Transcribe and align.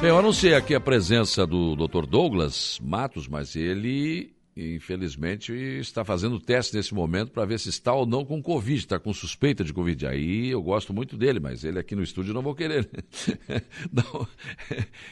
Bem, 0.00 0.10
eu 0.10 0.18
anunciei 0.18 0.54
aqui 0.54 0.76
a 0.76 0.80
presença 0.80 1.44
do 1.44 1.74
Dr. 1.74 2.06
Douglas 2.06 2.78
Matos, 2.80 3.26
mas 3.26 3.56
ele, 3.56 4.32
infelizmente, 4.56 5.52
está 5.52 6.04
fazendo 6.04 6.38
teste 6.38 6.76
nesse 6.76 6.94
momento 6.94 7.32
para 7.32 7.44
ver 7.44 7.58
se 7.58 7.68
está 7.68 7.92
ou 7.92 8.06
não 8.06 8.24
com 8.24 8.40
Covid, 8.40 8.78
está 8.78 9.00
com 9.00 9.12
suspeita 9.12 9.64
de 9.64 9.72
Covid. 9.72 10.06
Aí 10.06 10.50
eu 10.50 10.62
gosto 10.62 10.94
muito 10.94 11.16
dele, 11.16 11.40
mas 11.40 11.64
ele 11.64 11.80
aqui 11.80 11.96
no 11.96 12.02
estúdio 12.04 12.32
não 12.32 12.42
vou 12.42 12.54
querer. 12.54 12.88
Não, 13.92 14.24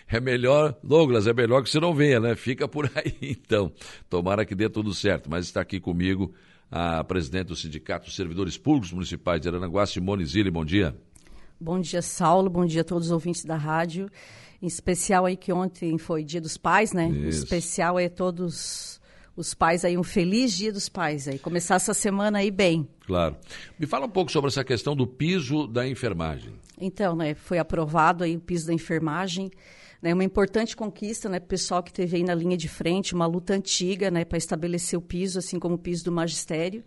é 0.06 0.20
melhor, 0.20 0.78
Douglas, 0.84 1.26
é 1.26 1.32
melhor 1.32 1.64
que 1.64 1.70
você 1.70 1.80
não 1.80 1.92
venha, 1.92 2.20
né? 2.20 2.36
Fica 2.36 2.68
por 2.68 2.88
aí 2.94 3.16
então. 3.20 3.72
Tomara 4.08 4.44
que 4.44 4.54
dê 4.54 4.68
tudo 4.68 4.94
certo, 4.94 5.28
mas 5.28 5.46
está 5.46 5.60
aqui 5.60 5.80
comigo 5.80 6.32
a 6.70 7.02
presidente 7.02 7.48
do 7.48 7.56
Sindicato 7.56 8.08
Servidores 8.12 8.56
Públicos 8.56 8.92
Municipais 8.92 9.40
de 9.40 9.48
Aranaguá, 9.48 9.84
Simone 9.84 10.24
Zilli. 10.24 10.50
Bom 10.50 10.64
dia. 10.64 10.96
Bom 11.60 11.80
dia, 11.80 12.02
Saulo. 12.02 12.48
Bom 12.48 12.64
dia 12.64 12.82
a 12.82 12.84
todos 12.84 13.06
os 13.06 13.12
ouvintes 13.12 13.44
da 13.44 13.56
rádio. 13.56 14.08
Em 14.60 14.66
especial 14.66 15.26
aí 15.26 15.36
que 15.36 15.52
ontem 15.52 15.98
foi 15.98 16.24
Dia 16.24 16.40
dos 16.40 16.56
Pais, 16.56 16.92
né? 16.92 17.08
Isso. 17.08 17.18
Em 17.18 17.28
especial 17.28 17.98
é 17.98 18.08
todos 18.08 19.00
os 19.36 19.52
pais 19.52 19.84
aí, 19.84 19.98
um 19.98 20.02
feliz 20.02 20.56
Dia 20.56 20.72
dos 20.72 20.88
Pais 20.88 21.28
aí. 21.28 21.38
Começar 21.38 21.74
essa 21.74 21.92
semana 21.92 22.38
aí 22.38 22.50
bem. 22.50 22.88
Claro. 23.06 23.36
Me 23.78 23.86
fala 23.86 24.06
um 24.06 24.10
pouco 24.10 24.32
sobre 24.32 24.48
essa 24.48 24.64
questão 24.64 24.96
do 24.96 25.06
piso 25.06 25.66
da 25.66 25.86
enfermagem. 25.86 26.54
Então, 26.80 27.14
né, 27.14 27.34
foi 27.34 27.58
aprovado 27.58 28.24
aí 28.24 28.36
o 28.36 28.40
piso 28.40 28.66
da 28.66 28.72
enfermagem, 28.72 29.50
né, 30.00 30.12
uma 30.12 30.24
importante 30.24 30.74
conquista, 30.74 31.28
né, 31.28 31.38
pessoal 31.38 31.82
que 31.82 31.92
teve 31.92 32.16
aí 32.16 32.22
na 32.22 32.34
linha 32.34 32.56
de 32.56 32.68
frente, 32.68 33.14
uma 33.14 33.26
luta 33.26 33.54
antiga, 33.54 34.10
né, 34.10 34.24
para 34.24 34.38
estabelecer 34.38 34.98
o 34.98 35.02
piso, 35.02 35.38
assim 35.38 35.58
como 35.58 35.74
o 35.74 35.78
piso 35.78 36.04
do 36.04 36.12
magistério. 36.12 36.82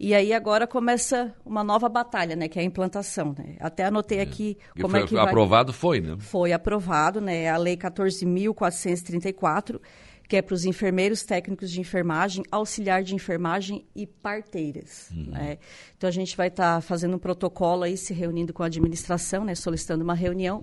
E 0.00 0.14
aí 0.14 0.32
agora 0.32 0.66
começa 0.66 1.34
uma 1.44 1.64
nova 1.64 1.88
batalha, 1.88 2.36
né, 2.36 2.46
que 2.46 2.56
é 2.58 2.62
a 2.62 2.64
implantação, 2.64 3.34
né? 3.36 3.56
Até 3.58 3.84
anotei 3.84 4.18
é. 4.18 4.22
aqui 4.22 4.56
e 4.76 4.80
como 4.80 4.92
foi, 4.92 5.02
é 5.02 5.06
que 5.06 5.18
aprovado 5.18 5.72
vai... 5.72 5.80
foi, 5.80 6.00
né? 6.00 6.16
Foi 6.20 6.52
aprovado, 6.52 7.20
né, 7.20 7.48
a 7.48 7.56
lei 7.56 7.76
14.434, 7.76 9.80
que 10.28 10.36
é 10.36 10.42
para 10.42 10.54
os 10.54 10.66
enfermeiros 10.66 11.22
técnicos 11.22 11.70
de 11.70 11.80
enfermagem, 11.80 12.44
auxiliar 12.50 13.02
de 13.02 13.14
enfermagem 13.14 13.86
e 13.96 14.06
parteiras. 14.06 15.10
Uhum. 15.10 15.30
Né? 15.30 15.58
Então 15.96 16.06
a 16.06 16.12
gente 16.12 16.36
vai 16.36 16.48
estar 16.48 16.76
tá 16.76 16.80
fazendo 16.82 17.16
um 17.16 17.18
protocolo 17.18 17.84
aí, 17.84 17.96
se 17.96 18.12
reunindo 18.12 18.52
com 18.52 18.62
a 18.62 18.66
administração, 18.66 19.42
né, 19.42 19.54
solicitando 19.54 20.04
uma 20.04 20.14
reunião 20.14 20.62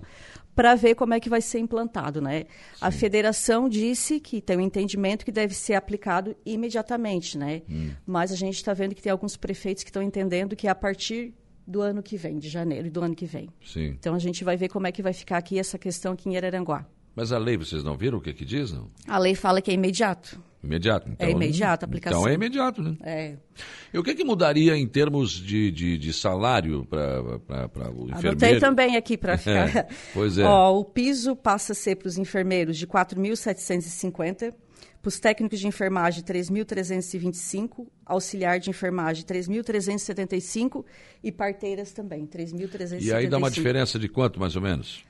para 0.54 0.74
ver 0.74 0.94
como 0.94 1.12
é 1.12 1.20
que 1.20 1.28
vai 1.28 1.42
ser 1.42 1.58
implantado, 1.58 2.18
né? 2.18 2.46
A 2.80 2.90
federação 2.90 3.68
disse 3.68 4.18
que 4.18 4.40
tem 4.40 4.56
um 4.56 4.60
entendimento 4.60 5.22
que 5.22 5.30
deve 5.30 5.52
ser 5.52 5.74
aplicado 5.74 6.34
imediatamente, 6.46 7.36
né? 7.36 7.60
Hum. 7.68 7.90
Mas 8.06 8.32
a 8.32 8.36
gente 8.36 8.54
está 8.54 8.72
vendo 8.72 8.94
que 8.94 9.02
tem 9.02 9.12
alguns 9.12 9.36
prefeitos 9.36 9.84
que 9.84 9.90
estão 9.90 10.02
entendendo 10.02 10.56
que 10.56 10.66
é 10.66 10.70
a 10.70 10.74
partir 10.74 11.34
do 11.66 11.82
ano 11.82 12.02
que 12.02 12.16
vem, 12.16 12.38
de 12.38 12.48
janeiro 12.48 12.90
do 12.90 13.02
ano 13.02 13.14
que 13.14 13.26
vem. 13.26 13.50
Sim. 13.62 13.88
Então 13.88 14.14
a 14.14 14.18
gente 14.18 14.44
vai 14.44 14.56
ver 14.56 14.68
como 14.68 14.86
é 14.86 14.92
que 14.92 15.02
vai 15.02 15.12
ficar 15.12 15.36
aqui 15.36 15.58
essa 15.58 15.76
questão 15.76 16.12
aqui 16.12 16.30
em 16.30 16.38
Araranguá. 16.38 16.86
Mas 17.16 17.32
a 17.32 17.38
lei, 17.38 17.56
vocês 17.56 17.82
não 17.82 17.96
viram 17.96 18.18
o 18.18 18.20
que, 18.20 18.34
que 18.34 18.44
diz? 18.44 18.70
Não? 18.70 18.90
A 19.08 19.16
lei 19.16 19.34
fala 19.34 19.62
que 19.62 19.70
é 19.70 19.74
imediato. 19.74 20.38
Imediato. 20.62 21.08
Então, 21.08 21.26
é 21.26 21.30
imediato 21.30 21.84
a 21.84 21.86
aplicação. 21.86 22.20
Então 22.20 22.30
é 22.30 22.34
imediato, 22.34 22.82
né? 22.82 22.96
É. 23.02 23.36
E 23.94 23.98
o 23.98 24.02
que, 24.02 24.14
que 24.14 24.22
mudaria 24.22 24.76
em 24.76 24.86
termos 24.86 25.30
de, 25.30 25.70
de, 25.70 25.96
de 25.96 26.12
salário 26.12 26.84
para 26.84 27.22
o 27.22 28.04
enfermeiro? 28.04 28.28
Anotei 28.28 28.60
também 28.60 28.96
aqui 28.96 29.16
para 29.16 29.38
ficar. 29.38 29.74
É, 29.74 29.88
pois 30.12 30.36
é. 30.36 30.44
Ó, 30.44 30.78
o 30.78 30.84
piso 30.84 31.34
passa 31.34 31.72
a 31.72 31.74
ser 31.74 31.96
para 31.96 32.08
os 32.08 32.18
enfermeiros 32.18 32.76
de 32.76 32.86
4.750, 32.86 34.52
para 35.00 35.08
os 35.08 35.18
técnicos 35.18 35.58
de 35.58 35.68
enfermagem 35.68 36.22
3.325, 36.22 37.86
auxiliar 38.04 38.58
de 38.58 38.68
enfermagem 38.68 39.24
3.375 39.24 40.84
e 41.24 41.32
parteiras 41.32 41.92
também 41.92 42.26
3.375. 42.26 43.02
E 43.02 43.12
aí 43.12 43.26
dá 43.26 43.38
uma 43.38 43.50
diferença 43.50 43.98
de 43.98 44.08
quanto 44.08 44.38
mais 44.38 44.54
ou 44.54 44.60
menos? 44.60 45.02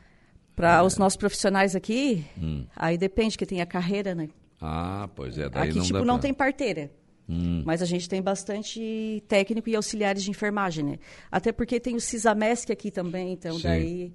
Para 0.56 0.78
é. 0.78 0.82
os 0.82 0.96
nossos 0.96 1.16
profissionais 1.18 1.76
aqui, 1.76 2.24
hum. 2.36 2.64
aí 2.74 2.96
depende, 2.96 3.36
que 3.36 3.44
tem 3.44 3.60
a 3.60 3.66
carreira, 3.66 4.14
né? 4.14 4.30
Ah, 4.60 5.08
pois 5.14 5.36
é. 5.36 5.50
Daí 5.50 5.68
aqui, 5.68 5.78
não 5.78 5.84
tipo, 5.84 5.98
não 6.04 6.14
pra... 6.14 6.22
tem 6.22 6.34
parteira. 6.34 6.90
Hum. 7.28 7.62
Mas 7.64 7.82
a 7.82 7.84
gente 7.84 8.08
tem 8.08 8.22
bastante 8.22 9.22
técnico 9.28 9.68
e 9.68 9.76
auxiliares 9.76 10.22
de 10.22 10.30
enfermagem, 10.30 10.84
né? 10.84 10.98
Até 11.30 11.52
porque 11.52 11.78
tem 11.78 11.94
o 11.94 12.00
CISAMESC 12.00 12.72
aqui 12.72 12.90
também, 12.90 13.32
então 13.32 13.56
Sim. 13.56 13.62
daí 13.62 14.12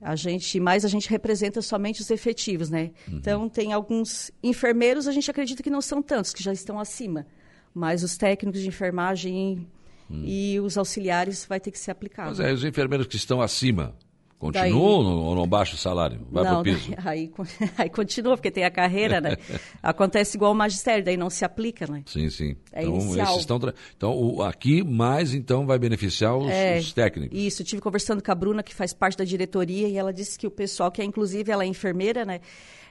a 0.00 0.16
gente, 0.16 0.58
mais 0.58 0.84
a 0.84 0.88
gente 0.88 1.08
representa 1.08 1.62
somente 1.62 2.00
os 2.00 2.10
efetivos, 2.10 2.68
né? 2.68 2.90
Uhum. 3.08 3.16
Então 3.16 3.48
tem 3.48 3.72
alguns 3.72 4.30
enfermeiros, 4.42 5.06
a 5.06 5.12
gente 5.12 5.30
acredita 5.30 5.62
que 5.62 5.70
não 5.70 5.80
são 5.80 6.02
tantos, 6.02 6.32
que 6.32 6.42
já 6.42 6.52
estão 6.52 6.78
acima. 6.78 7.26
Mas 7.72 8.02
os 8.02 8.16
técnicos 8.16 8.60
de 8.60 8.68
enfermagem 8.68 9.66
hum. 10.10 10.22
e 10.24 10.58
os 10.58 10.76
auxiliares 10.76 11.46
vai 11.46 11.60
ter 11.60 11.70
que 11.70 11.78
ser 11.78 11.92
aplicado. 11.92 12.30
Mas 12.30 12.40
é, 12.40 12.52
os 12.52 12.64
enfermeiros 12.64 13.06
que 13.06 13.16
estão 13.16 13.40
acima, 13.40 13.94
Continua 14.40 14.62
daí, 14.62 14.72
ou 14.72 15.34
não 15.34 15.46
baixa 15.46 15.74
o 15.74 15.78
salário? 15.78 16.26
Vai 16.30 16.44
não, 16.44 16.62
pro 16.62 16.72
piso? 16.72 16.94
Aí, 17.04 17.30
aí 17.76 17.90
continua, 17.90 18.38
porque 18.38 18.50
tem 18.50 18.64
a 18.64 18.70
carreira, 18.70 19.20
né? 19.20 19.36
Acontece 19.82 20.38
igual 20.38 20.52
o 20.52 20.54
magistério, 20.54 21.04
daí 21.04 21.14
não 21.14 21.28
se 21.28 21.44
aplica, 21.44 21.86
né? 21.86 22.02
Sim, 22.06 22.30
sim. 22.30 22.56
É 22.72 22.80
então, 22.82 22.94
inicial. 22.94 23.36
Estão 23.36 23.60
então, 23.94 24.16
o, 24.18 24.42
aqui 24.42 24.82
mais, 24.82 25.34
então, 25.34 25.66
vai 25.66 25.78
beneficiar 25.78 26.38
os, 26.38 26.50
é, 26.50 26.78
os 26.78 26.90
técnicos. 26.94 27.38
Isso, 27.38 27.62
tive 27.62 27.82
conversando 27.82 28.22
com 28.22 28.32
a 28.32 28.34
Bruna, 28.34 28.62
que 28.62 28.74
faz 28.74 28.94
parte 28.94 29.18
da 29.18 29.24
diretoria, 29.24 29.86
e 29.86 29.98
ela 29.98 30.10
disse 30.10 30.38
que 30.38 30.46
o 30.46 30.50
pessoal, 30.50 30.90
que 30.90 31.02
é 31.02 31.04
inclusive 31.04 31.52
ela 31.52 31.64
é 31.64 31.66
enfermeira, 31.66 32.24
né? 32.24 32.40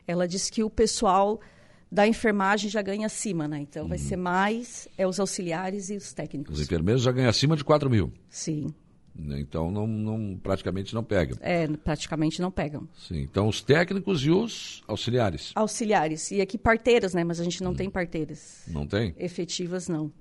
Ela 0.06 0.28
disse 0.28 0.52
que 0.52 0.64
o 0.64 0.70
pessoal 0.70 1.40
da 1.92 2.08
enfermagem 2.08 2.70
já 2.70 2.84
ganha 2.84 3.08
acima, 3.08 3.48
né? 3.48 3.58
Então 3.59 3.84
uhum. 3.84 3.90
vai 3.90 3.98
ser 3.98 4.18
mais 4.18 4.88
é 4.96 5.08
os 5.08 5.20
auxiliares 5.20 5.90
e 5.90 5.96
os 5.96 6.14
técnicos. 6.14 6.59
Os 6.59 6.64
enfermeiros 6.64 7.02
já 7.02 7.12
ganham 7.12 7.30
acima 7.30 7.56
de 7.56 7.64
4 7.64 7.90
mil. 7.90 8.14
Sim. 8.30 8.68
Né? 9.19 9.40
Então, 9.40 9.69
não, 9.69 9.85
não, 9.85 10.40
praticamente 10.41 10.94
não 10.94 11.03
pegam. 11.03 11.38
É, 11.41 11.68
praticamente 11.68 12.41
não 12.41 12.50
pegam. 12.50 12.88
Sim, 12.97 13.22
então 13.22 13.47
os 13.47 13.62
técnicos 13.62 14.24
e 14.24 14.31
os 14.31 14.81
auxiliares. 14.88 15.52
Auxiliares. 15.56 16.31
E 16.31 16.41
aqui 16.41 16.57
parteiras, 16.57 17.13
né? 17.13 17.24
Mas 17.24 17.40
a 17.40 17.44
gente 17.44 17.62
não 17.62 17.72
hum. 17.72 17.75
tem 17.75 17.90
parteiras. 17.90 18.63
Não 18.68 18.88
tem? 18.88 19.13
Efetivas, 19.18 19.88
não. 19.88 20.12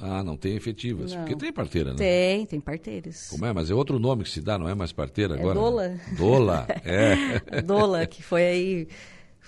Ah, 0.00 0.22
não 0.22 0.36
tem 0.36 0.54
efetivas. 0.54 1.12
Não. 1.12 1.20
Porque 1.20 1.36
tem 1.36 1.52
parteira, 1.52 1.90
né? 1.90 1.96
Tem, 1.96 2.46
tem 2.46 2.60
parteiras. 2.60 3.28
Como 3.30 3.44
é? 3.44 3.52
Mas 3.52 3.70
é 3.70 3.74
outro 3.74 3.98
nome 3.98 4.22
que 4.22 4.30
se 4.30 4.40
dá, 4.40 4.56
não 4.56 4.68
é 4.68 4.74
mais 4.74 4.92
parteira 4.92 5.34
é 5.34 5.38
agora? 5.38 5.54
Dola. 5.54 5.88
Né? 5.88 6.00
Dola, 6.16 6.66
é. 6.84 7.60
Dola, 7.62 8.06
que 8.06 8.22
foi 8.22 8.42
aí 8.44 8.88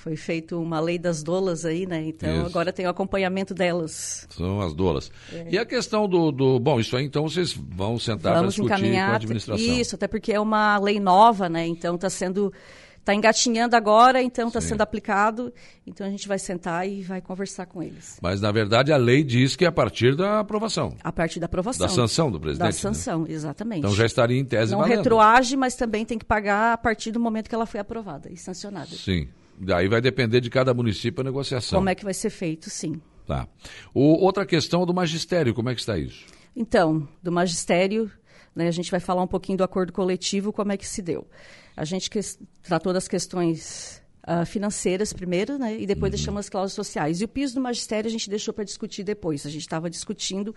foi 0.00 0.16
feito 0.16 0.58
uma 0.58 0.80
lei 0.80 0.98
das 0.98 1.22
dolas 1.22 1.66
aí, 1.66 1.86
né? 1.86 2.02
Então 2.06 2.38
isso. 2.38 2.46
agora 2.46 2.72
tem 2.72 2.86
o 2.86 2.88
acompanhamento 2.88 3.52
delas. 3.52 4.26
São 4.30 4.60
as 4.62 4.72
dolas. 4.72 5.12
É. 5.30 5.48
E 5.50 5.58
a 5.58 5.66
questão 5.66 6.08
do, 6.08 6.32
do, 6.32 6.58
Bom, 6.58 6.80
isso 6.80 6.96
aí 6.96 7.04
então 7.04 7.28
vocês 7.28 7.52
vão 7.52 7.98
sentar 7.98 8.32
para 8.32 8.46
discutir 8.48 8.72
encaminhar, 8.72 9.08
com 9.08 9.12
a 9.12 9.16
administração. 9.16 9.66
Isso, 9.66 9.94
até 9.94 10.08
porque 10.08 10.32
é 10.32 10.40
uma 10.40 10.78
lei 10.78 10.98
nova, 10.98 11.48
né? 11.48 11.66
Então 11.66 11.96
está 11.96 12.08
sendo. 12.08 12.52
Está 12.98 13.14
engatinhando 13.14 13.74
agora, 13.74 14.22
então 14.22 14.48
está 14.48 14.60
sendo 14.60 14.82
aplicado. 14.82 15.52
Então 15.86 16.06
a 16.06 16.10
gente 16.10 16.28
vai 16.28 16.38
sentar 16.38 16.86
e 16.86 17.02
vai 17.02 17.20
conversar 17.22 17.64
com 17.64 17.82
eles. 17.82 18.18
Mas, 18.20 18.42
na 18.42 18.52
verdade, 18.52 18.92
a 18.92 18.96
lei 18.98 19.24
diz 19.24 19.56
que 19.56 19.64
é 19.64 19.68
a 19.68 19.72
partir 19.72 20.14
da 20.14 20.40
aprovação. 20.40 20.94
A 21.02 21.10
partir 21.10 21.40
da 21.40 21.46
aprovação. 21.46 21.86
Da 21.86 21.92
sanção 21.92 22.30
do 22.30 22.38
presidente. 22.38 22.60
Da 22.60 22.66
né? 22.66 22.72
sanção, 22.72 23.22
né? 23.22 23.32
exatamente. 23.32 23.78
Então 23.78 23.94
já 23.94 24.04
estaria 24.04 24.38
em 24.38 24.44
tese 24.44 24.72
Não 24.72 24.80
valendo. 24.80 24.98
retroage, 24.98 25.56
mas 25.56 25.74
também 25.74 26.04
tem 26.04 26.18
que 26.18 26.26
pagar 26.26 26.74
a 26.74 26.78
partir 26.78 27.10
do 27.10 27.18
momento 27.18 27.48
que 27.48 27.54
ela 27.54 27.66
foi 27.66 27.80
aprovada 27.80 28.30
e 28.30 28.36
sancionada. 28.36 28.90
Sim. 28.90 29.28
Daí 29.62 29.88
vai 29.88 30.00
depender 30.00 30.40
de 30.40 30.48
cada 30.48 30.72
município 30.72 31.20
a 31.20 31.24
negociação. 31.24 31.78
Como 31.78 31.90
é 31.90 31.94
que 31.94 32.02
vai 32.02 32.14
ser 32.14 32.30
feito, 32.30 32.70
sim. 32.70 33.00
Tá. 33.26 33.46
O, 33.92 34.24
outra 34.24 34.46
questão 34.46 34.82
é 34.82 34.86
do 34.86 34.94
magistério, 34.94 35.52
como 35.52 35.68
é 35.68 35.74
que 35.74 35.80
está 35.80 35.98
isso? 35.98 36.24
Então, 36.56 37.06
do 37.22 37.30
magistério, 37.30 38.10
né, 38.56 38.66
a 38.66 38.70
gente 38.70 38.90
vai 38.90 39.00
falar 39.00 39.22
um 39.22 39.26
pouquinho 39.26 39.58
do 39.58 39.64
acordo 39.64 39.92
coletivo, 39.92 40.50
como 40.50 40.72
é 40.72 40.78
que 40.78 40.86
se 40.86 41.02
deu. 41.02 41.28
A 41.76 41.84
gente 41.84 42.08
que, 42.08 42.18
tratou 42.62 42.92
das 42.92 43.06
questões 43.06 44.02
uh, 44.26 44.46
financeiras 44.46 45.12
primeiro, 45.12 45.58
né, 45.58 45.78
e 45.78 45.86
depois 45.86 46.10
uhum. 46.10 46.16
deixamos 46.16 46.40
as 46.40 46.48
cláusulas 46.48 46.72
sociais. 46.72 47.20
E 47.20 47.24
o 47.24 47.28
piso 47.28 47.54
do 47.54 47.60
magistério 47.60 48.08
a 48.08 48.10
gente 48.10 48.30
deixou 48.30 48.54
para 48.54 48.64
discutir 48.64 49.04
depois. 49.04 49.44
A 49.44 49.50
gente 49.50 49.62
estava 49.62 49.90
discutindo 49.90 50.54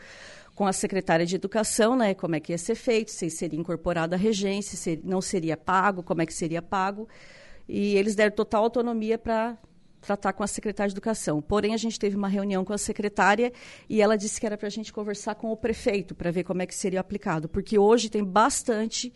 com 0.56 0.66
a 0.66 0.72
secretária 0.72 1.26
de 1.26 1.36
Educação, 1.36 1.98
né, 1.98 2.14
como 2.14 2.36
é 2.36 2.40
que 2.40 2.54
ia 2.54 2.58
ser 2.58 2.76
feito, 2.76 3.12
se 3.12 3.30
seria 3.30 3.60
incorporado 3.60 4.16
à 4.16 4.18
regência, 4.18 4.78
se 4.78 4.98
não 5.04 5.22
seria 5.22 5.58
pago, 5.58 6.02
como 6.02 6.22
é 6.22 6.26
que 6.26 6.34
seria 6.34 6.62
pago 6.62 7.06
e 7.68 7.96
eles 7.96 8.16
deram 8.16 8.36
total 8.36 8.64
autonomia 8.64 9.18
para 9.18 9.58
tratar 10.04 10.34
com 10.34 10.44
a 10.44 10.48
secretária 10.48 10.90
de 10.90 10.94
Educação. 10.94 11.42
Porém, 11.42 11.74
a 11.74 11.78
gente 11.78 11.98
teve 11.98 12.16
uma 12.16 12.28
reunião 12.28 12.64
com 12.64 12.74
a 12.74 12.78
secretária 12.78 13.52
e 13.90 14.02
ela 14.02 14.18
disse 14.18 14.40
que 14.40 14.46
era 14.46 14.58
para 14.58 14.68
a 14.68 14.72
gente 14.72 14.92
conversar 14.92 15.36
com 15.36 15.52
o 15.52 15.58
prefeito 15.58 16.14
para 16.14 16.30
ver 16.30 16.44
como 16.44 16.62
é 16.62 16.66
que 16.66 16.76
seria 16.76 17.00
aplicado, 17.00 17.48
porque 17.48 17.80
hoje 17.80 18.10
tem 18.10 18.24
bastante 18.24 19.12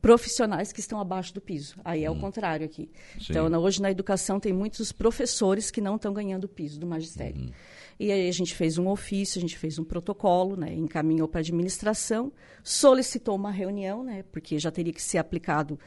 profissionais 0.00 0.72
que 0.72 0.80
estão 0.80 0.98
abaixo 0.98 1.34
do 1.34 1.40
piso. 1.40 1.76
Aí 1.84 2.04
é 2.04 2.10
hum. 2.10 2.16
o 2.16 2.20
contrário 2.20 2.64
aqui. 2.64 2.90
Sim. 3.18 3.26
Então, 3.30 3.46
hoje 3.60 3.82
na 3.82 3.90
educação 3.90 4.40
tem 4.40 4.52
muitos 4.52 4.92
professores 4.92 5.70
que 5.70 5.80
não 5.80 5.96
estão 5.96 6.12
ganhando 6.12 6.44
o 6.44 6.48
piso 6.48 6.80
do 6.80 6.86
magistério. 6.86 7.42
Uhum. 7.42 7.50
E 7.98 8.10
aí 8.10 8.26
a 8.26 8.32
gente 8.32 8.54
fez 8.54 8.78
um 8.78 8.88
ofício, 8.88 9.38
a 9.38 9.42
gente 9.42 9.58
fez 9.58 9.78
um 9.78 9.84
protocolo, 9.84 10.56
né, 10.56 10.72
encaminhou 10.72 11.28
para 11.28 11.40
a 11.40 11.42
administração, 11.42 12.32
solicitou 12.64 13.36
uma 13.36 13.50
reunião, 13.50 14.02
né, 14.02 14.24
porque 14.32 14.58
já 14.58 14.70
teria 14.70 14.92
que 14.92 15.02
ser 15.02 15.18
aplicado 15.18 15.78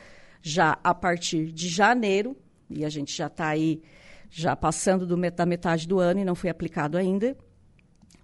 já 0.44 0.78
a 0.84 0.94
partir 0.94 1.52
de 1.54 1.70
janeiro, 1.70 2.36
e 2.70 2.84
a 2.84 2.90
gente 2.90 3.16
já 3.16 3.28
está 3.28 3.48
aí 3.48 3.82
já 4.30 4.56
passando 4.56 5.08
do, 5.08 5.16
da 5.32 5.46
metade 5.46 5.88
do 5.88 6.00
ano 6.00 6.20
e 6.20 6.26
não 6.26 6.36
foi 6.36 6.50
aplicado 6.50 6.98
ainda. 6.98 7.36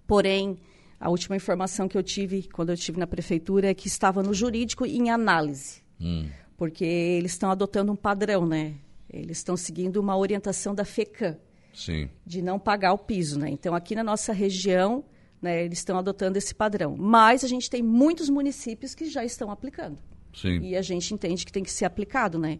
Porém, 0.06 0.58
a 0.98 1.08
última 1.08 1.34
informação 1.34 1.88
que 1.88 1.96
eu 1.96 2.02
tive 2.02 2.46
quando 2.52 2.68
eu 2.68 2.74
estive 2.74 2.98
na 2.98 3.06
prefeitura 3.06 3.70
é 3.70 3.74
que 3.74 3.88
estava 3.88 4.22
no 4.22 4.34
jurídico 4.34 4.84
em 4.84 5.08
análise. 5.08 5.82
Hum. 5.98 6.28
Porque 6.56 6.84
eles 6.84 7.32
estão 7.32 7.50
adotando 7.50 7.90
um 7.90 7.96
padrão, 7.96 8.44
né? 8.44 8.74
Eles 9.08 9.38
estão 9.38 9.56
seguindo 9.56 9.96
uma 9.96 10.16
orientação 10.16 10.74
da 10.74 10.84
FECAM. 10.84 11.38
Sim. 11.72 12.10
De 12.26 12.42
não 12.42 12.58
pagar 12.58 12.92
o 12.92 12.98
piso, 12.98 13.38
né? 13.38 13.48
Então, 13.48 13.74
aqui 13.74 13.94
na 13.94 14.04
nossa 14.04 14.32
região, 14.32 15.04
né, 15.40 15.64
eles 15.64 15.78
estão 15.78 15.96
adotando 15.96 16.36
esse 16.36 16.54
padrão. 16.54 16.96
Mas 16.98 17.44
a 17.44 17.48
gente 17.48 17.70
tem 17.70 17.82
muitos 17.82 18.28
municípios 18.28 18.94
que 18.94 19.08
já 19.08 19.24
estão 19.24 19.50
aplicando. 19.50 19.98
Sim. 20.34 20.60
E 20.60 20.76
a 20.76 20.82
gente 20.82 21.12
entende 21.12 21.44
que 21.44 21.52
tem 21.52 21.62
que 21.62 21.70
ser 21.70 21.84
aplicado, 21.84 22.38
né? 22.38 22.58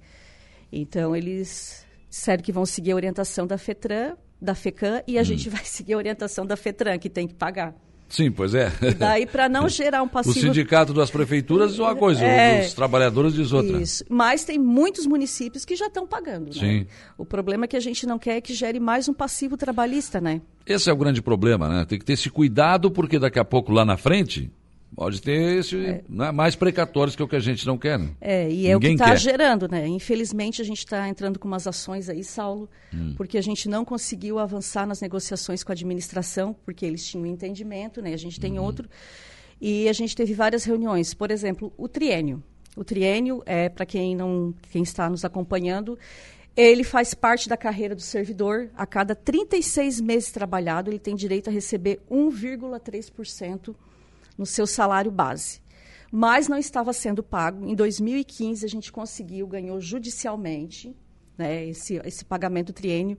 Então, 0.72 1.14
eles 1.14 1.86
disseram 2.08 2.42
que 2.42 2.52
vão 2.52 2.66
seguir 2.66 2.92
a 2.92 2.96
orientação 2.96 3.46
da 3.46 3.58
FETRAN, 3.58 4.16
da 4.40 4.54
FECAM, 4.54 5.02
e 5.06 5.18
a 5.18 5.20
hum. 5.20 5.24
gente 5.24 5.48
vai 5.48 5.64
seguir 5.66 5.94
a 5.94 5.96
orientação 5.96 6.46
da 6.46 6.56
FETRAN, 6.56 6.98
que 6.98 7.08
tem 7.08 7.26
que 7.26 7.34
pagar. 7.34 7.74
Sim, 8.10 8.32
pois 8.32 8.54
é. 8.54 8.72
E 8.82 8.92
daí, 8.92 9.24
para 9.24 9.48
não 9.48 9.68
gerar 9.70 10.02
um 10.02 10.08
passivo... 10.08 10.36
O 10.36 10.40
sindicato 10.40 10.92
das 10.92 11.10
prefeituras 11.12 11.70
diz 11.70 11.78
uma 11.78 11.94
coisa, 11.94 12.24
é, 12.24 12.66
os 12.66 12.74
trabalhadores 12.74 13.32
diz 13.32 13.52
outra. 13.52 13.80
Isso. 13.80 14.04
Mas 14.08 14.44
tem 14.44 14.58
muitos 14.58 15.06
municípios 15.06 15.64
que 15.64 15.76
já 15.76 15.86
estão 15.86 16.08
pagando. 16.08 16.46
Né? 16.46 16.52
Sim. 16.52 16.86
O 17.16 17.24
problema 17.24 17.66
é 17.66 17.68
que 17.68 17.76
a 17.76 17.80
gente 17.80 18.06
não 18.06 18.18
quer 18.18 18.40
que 18.40 18.52
gere 18.52 18.80
mais 18.80 19.08
um 19.08 19.14
passivo 19.14 19.56
trabalhista, 19.56 20.20
né? 20.20 20.42
Esse 20.66 20.90
é 20.90 20.92
o 20.92 20.96
grande 20.96 21.22
problema, 21.22 21.68
né? 21.68 21.84
Tem 21.84 22.00
que 22.00 22.04
ter 22.04 22.14
esse 22.14 22.28
cuidado, 22.28 22.90
porque 22.90 23.16
daqui 23.16 23.38
a 23.38 23.44
pouco, 23.44 23.72
lá 23.72 23.84
na 23.84 23.96
frente, 23.96 24.50
Pode 25.00 25.22
ter 25.22 25.60
esse, 25.60 25.82
é. 25.82 26.04
né, 26.06 26.30
mais 26.30 26.54
precatórios 26.54 27.16
que 27.16 27.22
é 27.22 27.24
o 27.24 27.28
que 27.28 27.34
a 27.34 27.40
gente 27.40 27.66
não 27.66 27.78
quer. 27.78 27.98
Né? 27.98 28.10
É, 28.20 28.50
e 28.50 28.66
é 28.66 28.76
o 28.76 28.78
que 28.78 28.88
está 28.88 29.14
gerando, 29.16 29.66
né? 29.66 29.88
Infelizmente, 29.88 30.60
a 30.60 30.64
gente 30.64 30.80
está 30.80 31.08
entrando 31.08 31.38
com 31.38 31.48
umas 31.48 31.66
ações 31.66 32.10
aí, 32.10 32.22
Saulo, 32.22 32.68
hum. 32.92 33.14
porque 33.16 33.38
a 33.38 33.42
gente 33.42 33.66
não 33.66 33.82
conseguiu 33.82 34.38
avançar 34.38 34.86
nas 34.86 35.00
negociações 35.00 35.64
com 35.64 35.72
a 35.72 35.74
administração, 35.74 36.54
porque 36.66 36.84
eles 36.84 37.08
tinham 37.08 37.24
um 37.24 37.26
entendimento, 37.26 38.02
né? 38.02 38.12
A 38.12 38.18
gente 38.18 38.38
tem 38.38 38.58
uhum. 38.58 38.64
outro. 38.66 38.90
E 39.58 39.88
a 39.88 39.92
gente 39.94 40.14
teve 40.14 40.34
várias 40.34 40.64
reuniões. 40.64 41.14
Por 41.14 41.30
exemplo, 41.30 41.72
o 41.78 41.88
triênio. 41.88 42.42
O 42.76 42.84
triênio, 42.84 43.42
é, 43.46 43.70
para 43.70 43.86
quem, 43.86 44.14
não, 44.14 44.52
quem 44.70 44.82
está 44.82 45.08
nos 45.08 45.24
acompanhando, 45.24 45.98
ele 46.54 46.84
faz 46.84 47.14
parte 47.14 47.48
da 47.48 47.56
carreira 47.56 47.94
do 47.94 48.02
servidor. 48.02 48.68
A 48.76 48.84
cada 48.84 49.14
36 49.14 49.98
meses 50.02 50.30
trabalhado, 50.30 50.90
ele 50.90 50.98
tem 50.98 51.14
direito 51.14 51.48
a 51.48 51.50
receber 51.50 52.02
1,3% 52.10 53.74
no 54.40 54.46
seu 54.46 54.66
salário 54.66 55.10
base. 55.10 55.60
Mas 56.10 56.48
não 56.48 56.56
estava 56.56 56.94
sendo 56.94 57.22
pago. 57.22 57.68
Em 57.68 57.74
2015, 57.74 58.64
a 58.64 58.68
gente 58.68 58.90
conseguiu, 58.90 59.46
ganhou 59.46 59.78
judicialmente 59.78 60.96
né, 61.36 61.66
esse, 61.66 62.00
esse 62.06 62.24
pagamento 62.24 62.72
triênio. 62.72 63.18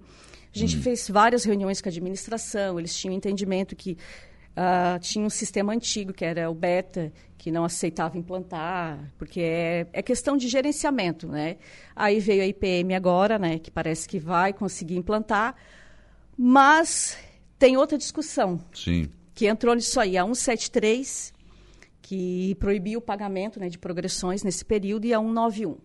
A 0.54 0.58
gente 0.58 0.76
hum. 0.76 0.82
fez 0.82 1.08
várias 1.08 1.44
reuniões 1.44 1.80
com 1.80 1.88
a 1.88 1.92
administração, 1.92 2.80
eles 2.80 2.94
tinham 2.96 3.14
entendimento 3.14 3.76
que 3.76 3.92
uh, 3.92 5.00
tinha 5.00 5.24
um 5.24 5.30
sistema 5.30 5.74
antigo, 5.74 6.12
que 6.12 6.26
era 6.26 6.50
o 6.50 6.56
beta, 6.56 7.14
que 7.38 7.52
não 7.52 7.64
aceitava 7.64 8.18
implantar, 8.18 9.14
porque 9.18 9.42
é, 9.42 9.88
é 9.94 10.02
questão 10.02 10.36
de 10.36 10.48
gerenciamento. 10.48 11.28
Né? 11.28 11.58
Aí 11.96 12.20
veio 12.20 12.42
a 12.42 12.48
IPM 12.48 12.96
agora, 12.96 13.38
né, 13.38 13.60
que 13.60 13.70
parece 13.70 14.10
que 14.10 14.18
vai 14.18 14.54
conseguir 14.54 14.98
implantar, 14.98 15.56
mas 16.36 17.16
tem 17.60 17.78
outra 17.78 17.96
discussão. 17.96 18.60
Sim 18.74 19.08
que 19.34 19.48
entrou 19.48 19.76
nisso 19.76 20.00
aí, 20.00 20.18
a 20.18 20.24
173, 20.24 21.34
que 22.02 22.56
proibiu 22.56 23.00
o 23.00 23.02
pagamento 23.02 23.60
né, 23.60 23.70
de 23.70 23.78
progressões 23.78 24.44
nesse 24.44 24.66
período, 24.66 25.06
e 25.06 25.14
a 25.14 25.20
191. 25.20 25.78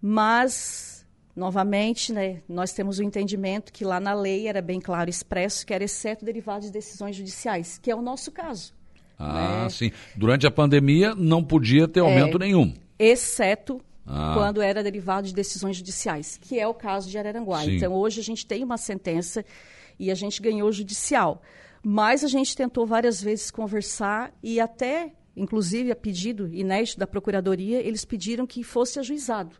Mas, 0.00 1.06
novamente, 1.36 2.12
né, 2.12 2.42
nós 2.48 2.72
temos 2.72 2.98
o 2.98 3.02
entendimento 3.02 3.72
que 3.72 3.84
lá 3.84 4.00
na 4.00 4.14
lei 4.14 4.48
era 4.48 4.60
bem 4.60 4.80
claro 4.80 5.08
expresso 5.08 5.66
que 5.66 5.72
era 5.72 5.84
exceto 5.84 6.24
derivados 6.24 6.66
de 6.66 6.72
decisões 6.72 7.14
judiciais, 7.14 7.78
que 7.78 7.90
é 7.90 7.94
o 7.94 8.02
nosso 8.02 8.32
caso. 8.32 8.74
Ah, 9.18 9.62
né? 9.62 9.68
sim. 9.68 9.92
Durante 10.16 10.46
a 10.46 10.50
pandemia 10.50 11.14
não 11.14 11.44
podia 11.44 11.86
ter 11.86 12.00
aumento 12.00 12.36
é, 12.36 12.40
nenhum. 12.40 12.74
Exceto 12.98 13.80
ah. 14.06 14.32
quando 14.34 14.60
era 14.60 14.82
derivado 14.82 15.26
de 15.28 15.34
decisões 15.34 15.76
judiciais, 15.76 16.38
que 16.40 16.58
é 16.58 16.66
o 16.66 16.74
caso 16.74 17.08
de 17.08 17.16
Araranguá. 17.16 17.62
Sim. 17.62 17.76
Então, 17.76 17.92
hoje 17.92 18.20
a 18.20 18.24
gente 18.24 18.44
tem 18.44 18.64
uma 18.64 18.76
sentença 18.76 19.44
e 19.98 20.10
a 20.10 20.14
gente 20.14 20.42
ganhou 20.42 20.72
judicial. 20.72 21.40
Mas 21.82 22.22
a 22.22 22.28
gente 22.28 22.56
tentou 22.56 22.86
várias 22.86 23.20
vezes 23.20 23.50
conversar 23.50 24.32
e 24.42 24.60
até, 24.60 25.12
inclusive, 25.36 25.90
a 25.90 25.96
pedido 25.96 26.48
inédito 26.48 26.98
da 26.98 27.06
Procuradoria, 27.06 27.80
eles 27.80 28.04
pediram 28.04 28.46
que 28.46 28.62
fosse 28.62 28.98
ajuizado. 29.00 29.56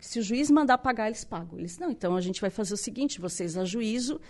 Se 0.00 0.18
o 0.18 0.22
juiz 0.22 0.50
mandar 0.50 0.78
pagar, 0.78 1.06
eles 1.06 1.24
pagam. 1.24 1.58
Eles, 1.58 1.78
não, 1.78 1.90
então 1.90 2.16
a 2.16 2.20
gente 2.20 2.40
vai 2.40 2.50
fazer 2.50 2.74
o 2.74 2.76
seguinte, 2.76 3.20
vocês 3.20 3.56
ajuizam 3.56 4.20